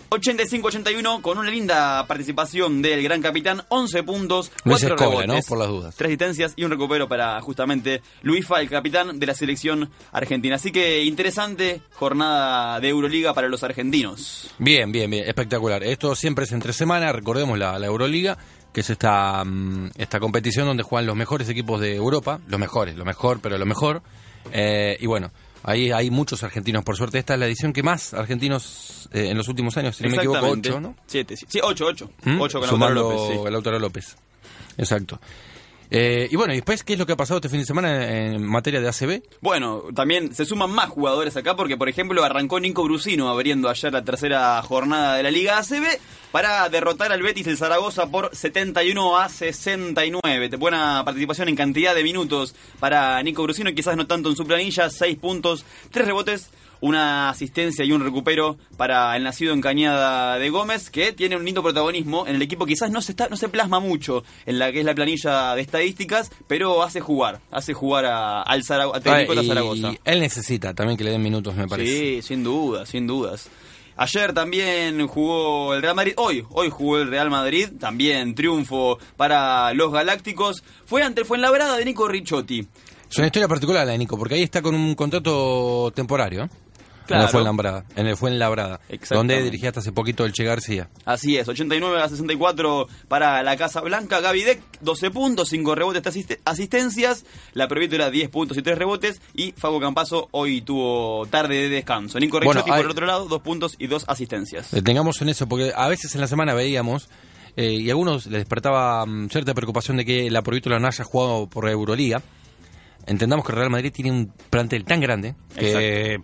[0.10, 5.48] 85-81 con una linda participación del gran capitán, 11 puntos, Luis 4 Escola, rebotes, ¿no?
[5.48, 5.96] Por las dudas.
[5.96, 10.56] tres asistencias y un recupero para justamente Luifa, el capitán de la selección argentina.
[10.56, 14.50] Así que interesante jornada de Euroliga para los argentinos.
[14.60, 15.84] Bien, bien, bien, espectacular.
[15.84, 18.38] Esto siempre es entre semana, recordemos la, la Euroliga,
[18.74, 22.96] que es esta, mm, esta competición donde juegan los mejores equipos de Europa, los mejores,
[22.96, 24.02] lo mejor, pero lo mejor.
[24.52, 25.32] Eh, y bueno,
[25.68, 27.20] ahí hay muchos argentinos, por suerte.
[27.20, 30.16] Esta es la edición que más argentinos eh, en los últimos años, si no me
[30.16, 30.96] equivoco, ocho, ¿no?
[31.06, 32.10] Siete, sí, ocho, ocho.
[32.24, 32.42] ¿Mm?
[32.42, 33.52] Ocho con Sumando Lautaro López, sí.
[33.52, 34.18] Lautaro López.
[34.78, 35.20] Exacto.
[35.90, 38.08] Eh, y bueno, y después, ¿qué es lo que ha pasado este fin de semana
[38.08, 39.22] en materia de ACB?
[39.42, 43.94] Bueno, también se suman más jugadores acá porque, por ejemplo, arrancó Nico Brusino abriendo ayer
[43.94, 45.86] la tercera jornada de la Liga ACB
[46.32, 50.50] para derrotar al Betis el Zaragoza por 71 a 69.
[50.58, 54.90] Buena participación en cantidad de minutos para Nico Brusino, quizás no tanto en su planilla,
[54.90, 56.50] 6 puntos, 3 rebotes.
[56.82, 61.44] Una asistencia y un recupero para el nacido en Cañada de Gómez, que tiene un
[61.46, 62.66] lindo protagonismo en el equipo.
[62.66, 65.62] Quizás no se está, no se plasma mucho en la que es la planilla de
[65.62, 69.92] estadísticas, pero hace jugar, hace jugar a- al a técnico de Ah, Zaragoza.
[70.04, 71.92] él necesita también que le den minutos, me parece.
[71.92, 73.50] Sí, sin dudas, sin dudas.
[74.00, 79.74] Ayer también jugó el Real Madrid, hoy, hoy jugó el Real Madrid, también triunfo para
[79.74, 80.64] los Galácticos.
[80.86, 82.68] Fue ante el Fuenlabrada de Nico Ricciotti.
[83.10, 86.48] Es una historia particular la de Nico, porque ahí está con un contrato temporario.
[87.08, 87.18] ¿Eh?
[87.18, 87.22] Claro.
[87.24, 87.86] En el Fuenlabrada.
[87.96, 88.80] En el Fuenlabrada.
[88.90, 89.34] Exactamente.
[89.36, 90.90] Donde dirigía hasta hace poquito el Che García.
[91.06, 94.20] Así es, 89 a 64 para la Casa Blanca.
[94.20, 97.26] Gavidec, 12 puntos, 5 rebotes, asiste- asistencias.
[97.54, 99.22] La Provítora, 10 puntos y 3 rebotes.
[99.34, 102.20] Y Fago Campazo hoy tuvo tarde de descanso.
[102.20, 104.72] Nico Bueno, Ricciotti, hay- por el otro lado, 2 puntos y 2 asistencias.
[104.72, 107.10] Detengamos en eso, porque a veces en la semana veíamos,
[107.56, 111.04] eh, y a algunos les despertaba mm, cierta preocupación de que la Provítola no haya
[111.04, 112.22] jugado por Euroliga.
[113.06, 116.20] Entendamos que Real Madrid tiene un plantel tan grande que,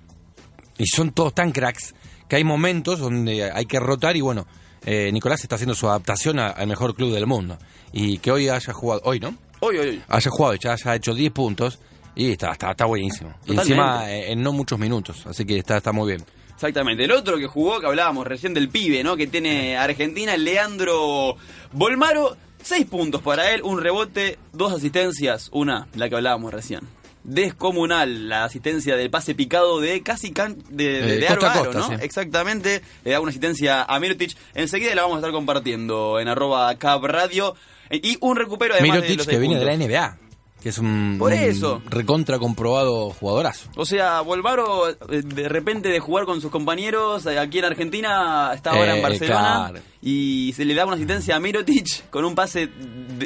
[0.77, 1.93] y son todos tan cracks
[2.27, 4.47] que hay momentos donde hay que rotar y bueno,
[4.85, 7.57] eh, Nicolás está haciendo su adaptación a- al mejor club del mundo.
[7.91, 11.13] Y que hoy haya jugado, hoy no, Hoy, hoy, haya jugado y ya haya hecho
[11.13, 11.79] 10 puntos
[12.15, 13.33] y está, está, está buenísimo.
[13.45, 16.25] Y encima eh, en no muchos minutos, así que está, está muy bien.
[16.53, 17.03] Exactamente.
[17.05, 19.15] El otro que jugó, que hablábamos recién del pibe, ¿no?
[19.15, 21.35] Que tiene Argentina, Leandro
[21.71, 22.35] Bolmaro.
[22.61, 26.81] Seis puntos para él, un rebote, dos asistencias, una, la que hablábamos recién.
[27.23, 31.79] Descomunal la asistencia del pase picado de casi can- de, de, Eh, de costa costa,
[31.79, 31.87] ¿no?
[31.89, 31.95] sí.
[32.01, 32.81] Exactamente.
[33.03, 34.35] Le da una asistencia a Mirotic.
[34.53, 37.55] Enseguida la vamos a estar compartiendo en arroba Cab Radio.
[37.89, 39.73] Eh, Y un recupero además de Mirotic los que viene de la.
[39.73, 40.17] NBA,
[40.63, 43.69] que es un, Por un recontra comprobado jugadorazo.
[43.75, 48.51] O sea, Volvaro, eh, de repente de jugar con sus compañeros eh, aquí en Argentina,
[48.55, 49.79] está ahora Eh, en Barcelona claro.
[50.01, 52.69] y se le da una asistencia a Mirotic con un pase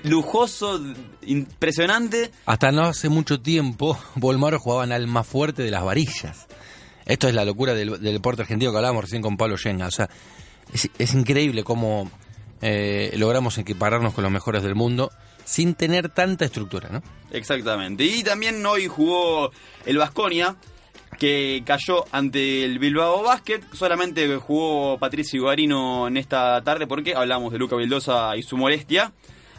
[0.04, 0.82] lujoso,
[1.22, 2.32] impresionante.
[2.48, 6.48] Hasta no hace mucho tiempo, Volmaro jugaba en alma fuerte de las varillas.
[7.06, 9.88] Esto es la locura del, del deporte argentino que hablábamos recién con Pablo Yenga.
[9.88, 10.10] O sea,
[10.74, 12.10] es, es increíble cómo
[12.62, 15.12] eh, logramos equipararnos con los mejores del mundo
[15.48, 17.02] sin tener tanta estructura, ¿no?
[17.32, 18.04] Exactamente.
[18.04, 19.50] Y también hoy jugó
[19.86, 20.58] el Vasconia,
[21.18, 23.62] que cayó ante el Bilbao Basket.
[23.72, 29.14] Solamente jugó Patricio Garino en esta tarde porque hablamos de Luca Vildosa y su molestia.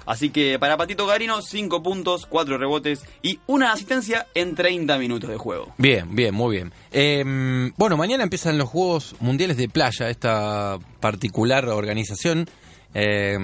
[0.05, 5.31] Así que para Patito Garino, 5 puntos, 4 rebotes y una asistencia en 30 minutos
[5.31, 5.75] de juego.
[5.79, 6.73] Bien, bien, muy bien.
[6.93, 12.49] Eh, bueno, mañana empiezan los Juegos Mundiales de Playa, esta particular organización,
[12.95, 13.37] eh,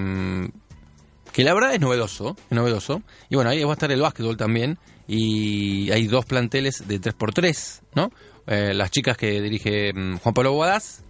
[1.35, 3.01] que la verdad es novedoso, es novedoso.
[3.29, 7.81] Y bueno, ahí va a estar el básquetbol también, y hay dos planteles de 3x3,
[7.93, 8.09] ¿no?
[8.47, 11.03] Eh, las chicas que dirige mm, Juan Pablo Guadás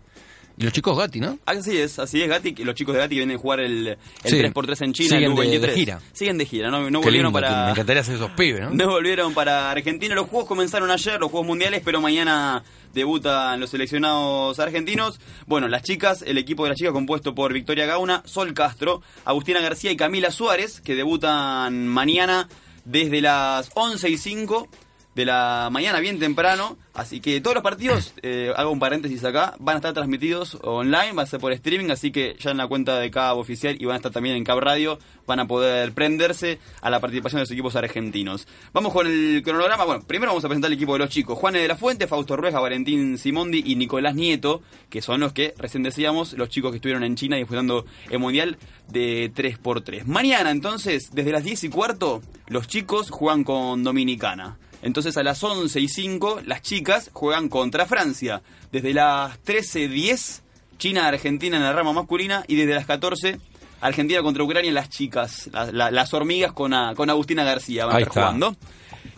[0.57, 1.37] y los chicos Gatti, ¿no?
[1.45, 3.97] Así es, así es Gatti, los chicos de Gatti que vienen a jugar el, el
[4.23, 4.37] Sí.
[4.37, 5.61] 3x3 en China, Siguen el de- U23.
[5.61, 5.99] de gira.
[6.13, 7.65] Siguen de gira, no, no volvieron lindo, para...
[7.65, 8.69] Me encantaría hacer esos pibes, ¿no?
[8.73, 10.15] No volvieron para Argentina.
[10.15, 15.19] Los juegos comenzaron ayer, los juegos mundiales, pero mañana debutan los seleccionados argentinos.
[15.45, 19.59] Bueno, las chicas, el equipo de las chicas compuesto por Victoria Gauna, Sol Castro, Agustina
[19.59, 22.47] García y Camila Suárez, que debutan mañana
[22.85, 24.69] desde las 11 y 5
[25.15, 26.77] de la mañana bien temprano.
[26.93, 31.13] Así que todos los partidos, eh, hago un paréntesis acá, van a estar transmitidos online,
[31.13, 33.85] va a ser por streaming, así que ya en la cuenta de Cabo Oficial y
[33.85, 37.43] van a estar también en Cab Radio, van a poder prenderse a la participación de
[37.43, 38.47] los equipos argentinos.
[38.73, 39.85] Vamos con el cronograma.
[39.85, 41.37] Bueno, primero vamos a presentar el equipo de los chicos.
[41.37, 45.53] Juan de la Fuente, Fausto Rueja, Valentín Simondi y Nicolás Nieto, que son los que
[45.57, 48.57] recién decíamos, los chicos que estuvieron en China disputando el Mundial
[48.89, 50.05] de 3x3.
[50.05, 54.57] Mañana entonces, desde las 10 y cuarto, los chicos juegan con Dominicana.
[54.85, 58.41] Entonces a las 11 y 5 las chicas juegan contra Francia.
[58.71, 60.41] Desde las 13.10
[60.77, 63.39] China-Argentina en la rama masculina y desde las 14
[63.81, 67.95] Argentina contra Ucrania las chicas, la- la- las hormigas con, a- con Agustina García van
[67.95, 68.55] a estar jugando.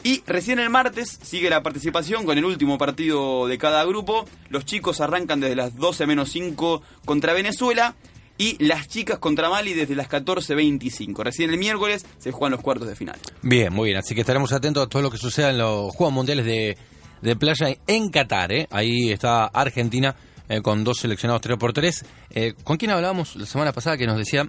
[0.03, 4.25] Y recién el martes sigue la participación con el último partido de cada grupo.
[4.49, 7.93] Los chicos arrancan desde las 12 menos 5 contra Venezuela
[8.37, 11.23] y las chicas contra Mali desde las 14.25.
[11.23, 13.17] Recién el miércoles se juegan los cuartos de final.
[13.41, 13.97] Bien, muy bien.
[13.97, 16.77] Así que estaremos atentos a todo lo que suceda en los Juegos Mundiales de,
[17.21, 18.51] de Playa en Qatar.
[18.51, 18.67] ¿eh?
[18.71, 20.15] Ahí está Argentina
[20.49, 22.05] eh, con dos seleccionados 3x3.
[22.31, 24.47] Eh, ¿Con quién hablábamos la semana pasada que nos decía...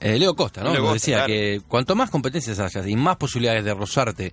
[0.00, 0.72] eh, Leo Costa, ¿no?
[0.72, 1.28] Leo Nos Costa, decía claro.
[1.28, 4.32] que cuanto más competencias hayas y más posibilidades de rozarte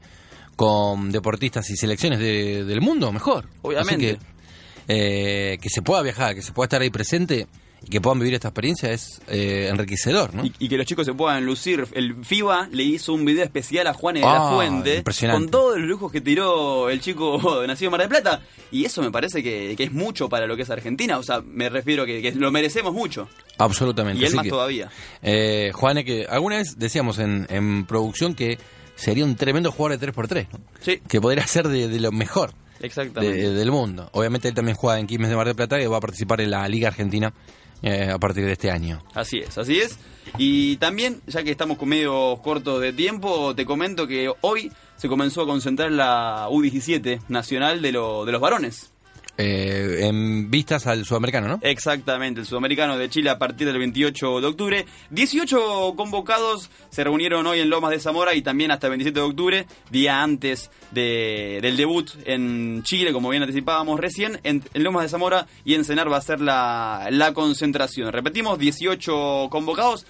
[0.56, 3.48] con deportistas y selecciones de- del mundo, mejor.
[3.62, 4.12] Obviamente.
[4.12, 7.48] Así que, eh, que se pueda viajar, que se pueda estar ahí presente
[7.86, 10.46] y que puedan vivir esta experiencia es eh, enriquecedor, ¿no?
[10.46, 11.88] Y, y que los chicos se puedan lucir.
[11.94, 15.78] El FIBA le hizo un video especial a Juan de la Ah, Fuente con todos
[15.78, 18.42] los lujos que tiró el chico de nacido en Mar del Plata.
[18.72, 21.18] Y eso me parece que, que es mucho para lo que es Argentina.
[21.18, 23.30] O sea, me refiero que, que lo merecemos mucho.
[23.58, 24.20] Absolutamente.
[24.20, 24.90] Y él Así más que, todavía.
[25.22, 28.58] Eh, Juane, que alguna vez decíamos en, en producción que
[28.96, 30.60] sería un tremendo jugador de 3x3, ¿no?
[30.82, 32.52] Sí, que podría ser de, de lo mejor
[32.82, 33.38] exactamente.
[33.38, 34.10] de- del mundo.
[34.14, 36.52] Obviamente él también juega en Quilmes de Mar del Plata y va a participar en
[36.52, 37.32] la Liga Argentina
[37.82, 39.02] eh, a partir de este año.
[39.14, 39.98] Así es, así es.
[40.38, 45.08] Y también, ya que estamos con medio cortos de tiempo, te comento que hoy se
[45.08, 48.92] comenzó a concentrar la U17 nacional de, lo- de los varones.
[49.40, 51.60] Eh, en vistas al sudamericano, ¿no?
[51.62, 54.86] Exactamente, el sudamericano de Chile a partir del 28 de octubre.
[55.12, 59.26] 18 convocados se reunieron hoy en Lomas de Zamora y también hasta el 27 de
[59.26, 64.40] octubre, día antes de- del debut en Chile, como bien anticipábamos recién.
[64.44, 68.12] En, en Lomas de Zamora y en Cenar va a ser la, la concentración.
[68.12, 70.08] Repetimos, 18 convocados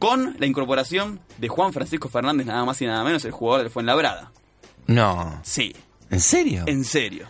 [0.00, 3.70] con la incorporación de Juan Francisco Fernández, nada más y nada menos, el jugador del
[3.70, 4.32] Fuenlabrada.
[4.88, 5.40] No.
[5.44, 5.74] Sí,
[6.10, 6.64] ¿En serio?
[6.66, 7.26] en serio.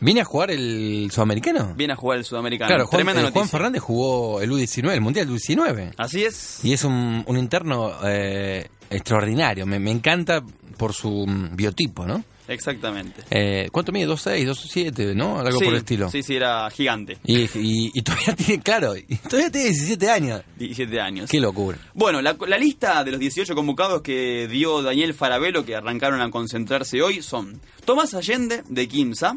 [0.00, 1.74] ¿Viene a jugar el sudamericano?
[1.76, 2.68] Viene a jugar el sudamericano.
[2.68, 3.48] Claro, Juan, Tremenda eh, Juan.
[3.48, 5.92] Fernández jugó el U19, el Mundial U19.
[5.98, 6.64] Así es.
[6.64, 9.66] Y es un, un interno eh, extraordinario.
[9.66, 10.42] Me, me encanta
[10.76, 12.24] por su mm, biotipo, ¿no?
[12.48, 13.22] Exactamente.
[13.30, 14.08] Eh, ¿Cuánto mide?
[14.08, 15.38] 2'6", 2'7", ¿no?
[15.38, 16.10] Algo Sí, por el estilo.
[16.10, 17.18] Sí, sí, era gigante.
[17.24, 20.42] Y, y- y todavía tiene, claro, y todavía tiene 17 años.
[20.58, 21.30] 17 años.
[21.30, 21.78] Qué locura.
[21.94, 26.30] Bueno, la, la lista de los 18 convocados que dio Daniel Farabelo, que arrancaron a
[26.30, 29.36] concentrarse hoy, son Tomás Allende, de Quimsa,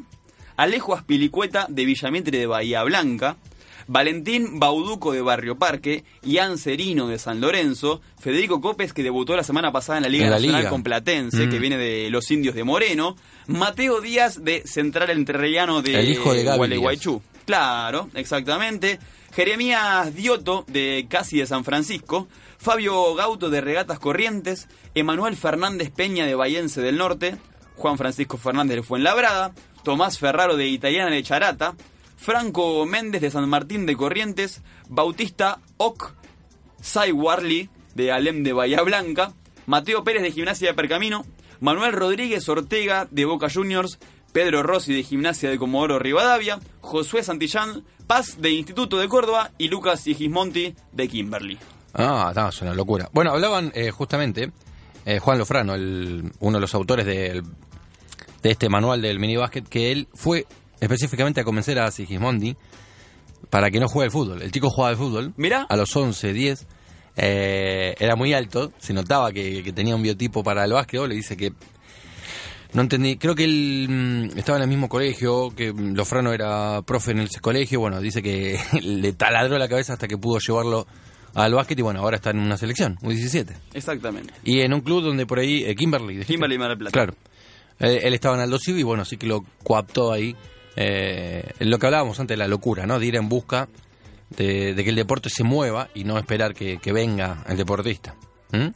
[0.57, 3.37] Alejo Aspilicueta, de Villamitre de Bahía Blanca,
[3.87, 9.43] Valentín Bauduco, de Barrio Parque, Ian Serino, de San Lorenzo, Federico Copes, que debutó la
[9.43, 10.69] semana pasada en la Liga En la Nacional Liga.
[10.69, 11.49] con Platense, Mm.
[11.49, 16.33] que viene de los Indios de Moreno, Mateo Díaz, de Central Entrerriano de El hijo
[16.33, 17.21] de Gualeguaychú.
[17.45, 18.99] Claro, exactamente.
[19.35, 22.27] Jeremías Dioto, de Casi de San Francisco.
[22.57, 24.69] Fabio Gauto, de Regatas Corrientes.
[24.95, 27.35] Emanuel Fernández Peña, de Bayense del Norte.
[27.75, 29.51] Juan Francisco Fernández de Fuenlabrada.
[29.83, 31.75] Tomás Ferraro, de Italiana de Charata.
[32.17, 34.61] Franco Méndez, de San Martín de Corrientes.
[34.89, 36.13] Bautista Oc,
[36.81, 39.33] Sai Warley, de Alem de Bahía Blanca.
[39.65, 41.25] Mateo Pérez, de Gimnasia de Percamino.
[41.59, 43.99] Manuel Rodríguez Ortega, de Boca Juniors.
[44.31, 46.59] Pedro Rossi, de Gimnasia de Comodoro Rivadavia.
[46.81, 49.51] Josué Santillán, Paz, de Instituto de Córdoba.
[49.57, 51.57] Y Lucas Sigismonti, de Kimberly.
[51.93, 53.09] Ah, no, es una locura.
[53.13, 54.51] Bueno, hablaban eh, justamente
[55.05, 57.43] eh, Juan Lofrano, uno de los autores del-
[58.43, 60.45] de este manual del minibásquet, que él fue
[60.79, 62.55] específicamente a convencer a Sigismondi
[63.49, 64.41] para que no juegue al fútbol.
[64.41, 65.65] El chico jugaba al fútbol Mirá.
[65.69, 66.67] a los 11, 10.
[67.15, 71.09] eh, era muy alto, se notaba que, que tenía un biotipo para el básquetbol.
[71.09, 71.53] Le dice que
[72.73, 73.87] no entendí, creo que él
[74.33, 78.21] mm, estaba en el mismo colegio, que Lofrano era profe en ese colegio, bueno, dice
[78.23, 80.87] que le taladró la cabeza hasta que pudo llevarlo
[81.35, 83.53] al básquet y bueno, ahora está en una selección, un 17.
[83.73, 84.33] Exactamente.
[84.43, 86.13] Y en un club donde por ahí, eh, Kimberly.
[86.15, 86.33] ¿dijiste?
[86.33, 86.91] Kimberly Mar Plata.
[86.91, 87.13] Claro.
[87.79, 90.35] Él estaba en Aldo Civi y bueno, sí que lo coaptó ahí.
[90.75, 92.99] Eh, lo que hablábamos antes, la locura, ¿no?
[92.99, 93.67] De ir en busca
[94.29, 98.15] de, que el deporte se mueva y no esperar que, venga el deportista.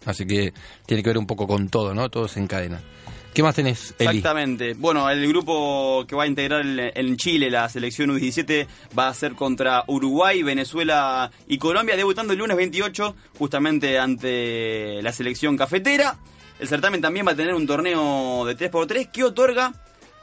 [0.06, 0.54] Así que
[0.88, 2.10] tiene que ver un poco con todo, ¿no?
[2.10, 2.82] Todo se encadena.
[3.38, 4.18] ¿Qué más tenés, Eli?
[4.18, 4.74] Exactamente.
[4.74, 8.66] Bueno, el grupo que va a integrar en Chile la selección U17
[8.98, 15.12] va a ser contra Uruguay, Venezuela y Colombia, debutando el lunes 28 justamente ante la
[15.12, 16.18] selección cafetera.
[16.60, 19.74] El certamen también va a tener un torneo de 3x3 que otorga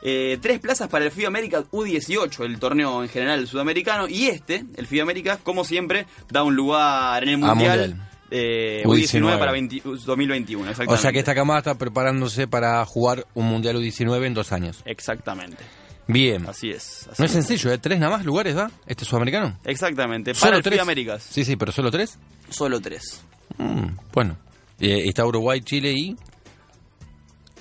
[0.03, 4.65] eh, tres plazas para el FIBA América U18, el torneo en general sudamericano, y este,
[4.77, 7.79] el FIBA América, como siempre, da un lugar en el Ah, Mundial.
[7.91, 8.09] Mundial.
[8.31, 9.21] eh, U19.
[9.23, 10.95] U19 para 20 2021, exactamente.
[10.95, 14.83] O sea que esta camada está preparándose para jugar un Mundial U19 en dos años.
[14.85, 15.65] Exactamente.
[16.07, 16.47] Bien.
[16.47, 17.09] Así es.
[17.11, 17.79] así No es sencillo, ¿eh?
[17.79, 19.59] ¿Tres nada más lugares da este sudamericano?
[19.65, 20.33] Exactamente.
[20.35, 20.75] Para ¿Solo el tres?
[20.75, 21.23] FIBA Américas.
[21.31, 22.19] Sí, sí, pero ¿solo tres?
[22.51, 23.23] Solo tres.
[23.57, 24.37] Mm, bueno.
[24.81, 26.17] Eh, está Uruguay, Chile y...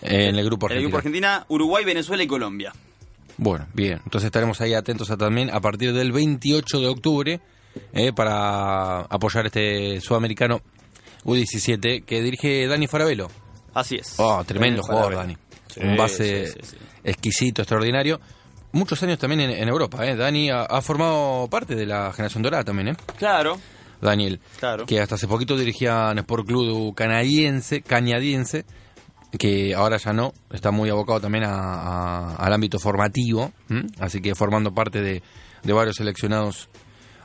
[0.01, 2.73] eh, en el grupo En el grupo Argentina, Uruguay, Venezuela y Colombia.
[3.37, 3.99] Bueno, bien.
[4.03, 7.39] Entonces estaremos ahí atentos a también a partir del 28 de octubre
[7.93, 10.61] eh, para apoyar este sudamericano
[11.25, 13.29] U17 que dirige Dani Farabelo.
[13.73, 14.13] Así es.
[14.17, 15.15] Oh, tremendo jugador.
[15.15, 15.37] Dani.
[15.77, 16.77] Un base sí, sí, sí.
[17.03, 18.19] exquisito, extraordinario.
[18.73, 20.15] Muchos años también en, en Europa, ¿eh?
[20.15, 22.95] Dani ha, ha formado parte de la generación dorada también, ¿eh?
[23.17, 23.59] Claro,
[24.03, 24.39] Daniel.
[24.59, 24.85] Claro.
[24.85, 28.65] Que hasta hace poquito dirigía un Sport Club canadiense, canadiense,
[29.39, 33.85] que ahora ya no, está muy abocado también a- a- al ámbito formativo, ¿m?
[33.99, 35.23] así que formando parte de,
[35.63, 36.69] de varios seleccionados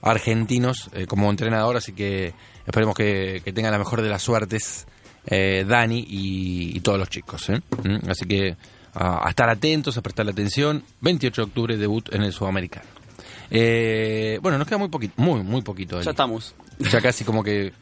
[0.01, 2.33] argentinos eh, como entrenador, así que
[2.67, 4.87] esperemos que, que tengan la mejor de las suertes
[5.27, 7.49] eh, Dani y, y todos los chicos.
[7.51, 7.61] ¿eh?
[7.85, 8.09] ¿Mm?
[8.11, 8.57] Así que
[8.95, 10.83] a, a estar atentos, a prestarle atención.
[11.03, 12.87] 28 de octubre debut en el Sudamericano.
[13.51, 16.01] Eh, bueno, nos queda muy poquito, muy, muy poquito.
[16.01, 16.55] ya estamos.
[16.79, 17.73] Ya casi como que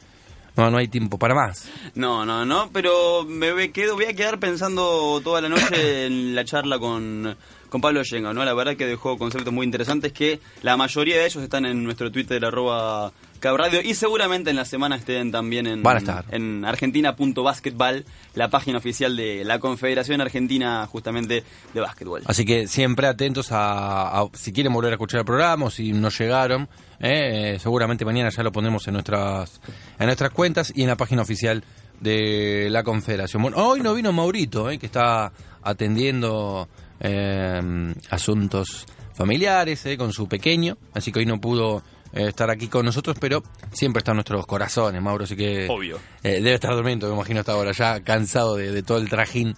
[0.57, 1.69] no, no hay tiempo para más.
[1.95, 6.45] No, no, no, pero me quedo, voy a quedar pensando toda la noche en la
[6.45, 7.37] charla con,
[7.69, 8.45] con Pablo Yenga, ¿no?
[8.45, 12.11] La verdad que dejó conceptos muy interesantes que la mayoría de ellos están en nuestro
[12.13, 16.25] Twitter, arroba cabradio, y seguramente en la semana estén también en, Van a estar.
[16.31, 18.05] en argentina.basketball,
[18.35, 21.45] la página oficial de la Confederación Argentina justamente
[21.75, 22.23] de básquetbol.
[22.27, 25.93] Así que siempre atentos a, a- si quieren volver a escuchar el programa o si
[25.93, 29.61] no llegaron, eh, eh, seguramente mañana ya lo pondremos en nuestras
[29.99, 31.63] en nuestras cuentas y en la página oficial
[32.01, 33.43] de la Confederación.
[33.43, 35.31] Bueno, hoy no vino Maurito, eh, que está
[35.63, 36.69] atendiendo
[37.01, 41.83] eh, asuntos familiares eh, con su pequeño, así que hoy no pudo
[42.13, 43.43] eh, estar aquí con nosotros, pero
[43.73, 45.99] siempre está en nuestros corazones, Mauro, así que Obvio.
[46.23, 49.55] eh, debe estar durmiendo, me imagino hasta ahora, ya cansado de, de todo el trajín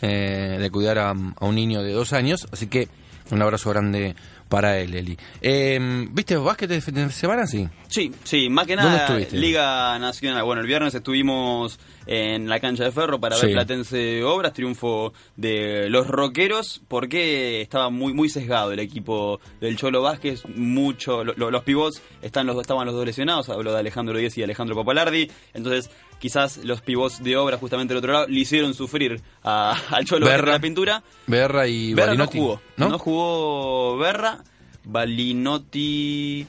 [0.00, 2.48] eh, de cuidar a, a un niño de dos años.
[2.52, 2.88] Así que
[3.30, 4.16] un abrazo grande
[4.48, 5.16] para él, Eli.
[5.40, 5.78] Eh,
[6.10, 7.46] ¿Viste básquet de de semana?
[7.46, 7.68] Sí.
[7.88, 9.36] Sí, sí, más que ¿Dónde nada estuviste?
[9.36, 10.42] Liga Nacional.
[10.44, 13.52] Bueno, el viernes estuvimos en la cancha de Ferro para ver Sí.
[13.52, 20.02] Platense Obras, triunfo de los Rockeros, porque estaba muy muy sesgado el equipo del Cholo
[20.02, 24.16] Vázquez, mucho lo- lo- los pivots están los estaban los dos lesionados, hablo de Alejandro
[24.18, 28.40] Díez y Alejandro Papalardi, entonces quizás los pivots de Obras justamente del otro lado le
[28.40, 30.52] hicieron sufrir a- al Cholo de Berra.
[30.52, 31.02] la pintura.
[31.26, 32.38] Berra y Berra Balinotti.
[32.38, 32.60] no jugó.
[32.76, 32.88] ¿no?
[32.88, 32.98] ¿No?
[32.98, 34.42] jugó Berra.
[34.84, 36.46] Balinotti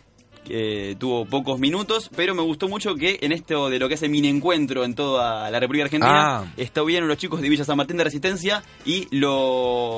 [0.50, 4.10] eh, tuvo pocos minutos, pero me gustó mucho que en esto de lo que el
[4.10, 6.46] mini encuentro en toda la República Argentina, Ah.
[6.58, 9.34] estuvieron los chicos de Villa San Martín de Resistencia y lo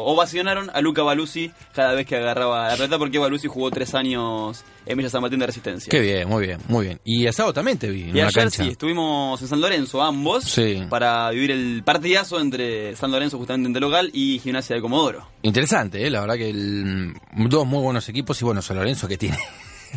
[0.05, 4.63] ovacionaron a Luca Baluzzi cada vez que agarraba la pelota, porque Baluzzi jugó tres años
[4.85, 5.89] en Villa San Martín de Resistencia.
[5.89, 6.99] Qué bien, muy bien, muy bien.
[7.03, 8.63] Y asado también te vi en Y una ayer cancha.
[8.63, 10.83] sí, estuvimos en San Lorenzo ambos Sí.
[10.89, 15.27] para vivir el partidazo entre San Lorenzo justamente en local y Gimnasia de Comodoro.
[15.41, 16.09] Interesante, ¿eh?
[16.09, 17.13] la verdad que el-
[17.49, 19.37] dos muy buenos equipos y bueno, San Lorenzo que tiene,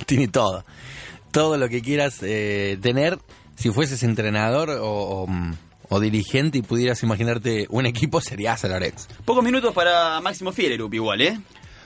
[0.06, 0.64] tiene todo.
[1.30, 3.18] Todo lo que quieras eh, tener,
[3.56, 5.54] si fueses entrenador o, o, mm,
[5.90, 9.08] o dirigente y pudieras imaginarte un equipo, sería San Lorenzo.
[9.24, 11.38] Pocos minutos para Máximo Fiererup igual, ¿eh?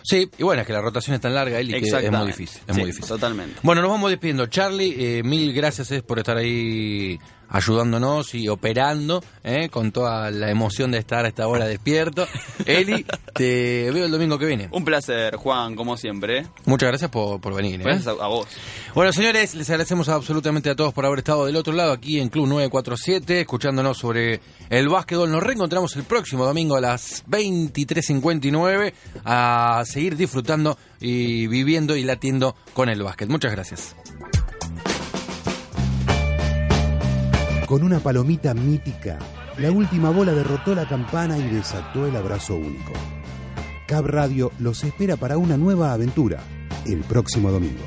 [0.05, 2.61] Sí, y bueno, es que la rotación es tan larga, Eli, que es muy difícil.
[2.67, 3.09] Es Sí, muy difícil.
[3.09, 3.61] Totalmente.
[3.63, 4.47] Bueno, nos vamos despidiendo.
[4.47, 7.21] Charlie, eh, mil gracias por estar ahí
[7.53, 12.26] ayudándonos y operando eh, con toda la emoción de estar a esta hora despierto.
[12.66, 14.68] Eli, te veo el domingo que viene.
[14.72, 16.46] Un placer, Juan, como siempre.
[16.64, 17.80] Muchas gracias por, por venir.
[17.80, 17.84] ¿eh?
[17.84, 18.48] Gracias a, a vos.
[18.94, 22.30] Bueno, señores, les agradecemos absolutamente a todos por haber estado del otro lado aquí en
[22.30, 24.40] Club 947, escuchándonos sobre
[24.70, 25.30] el básquetbol.
[25.30, 28.94] Nos reencontramos el próximo domingo a las 23.59
[29.24, 33.28] a seguir disfrutando y viviendo y latiendo con el básquet.
[33.28, 33.94] Muchas gracias.
[37.73, 39.18] Con una palomita mítica,
[39.57, 42.93] la última bola derrotó la campana y desató el abrazo único.
[43.87, 46.43] Cab Radio los espera para una nueva aventura
[46.85, 47.83] el próximo domingo.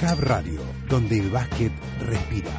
[0.00, 1.72] Cab Radio, donde el básquet
[2.06, 2.52] respira.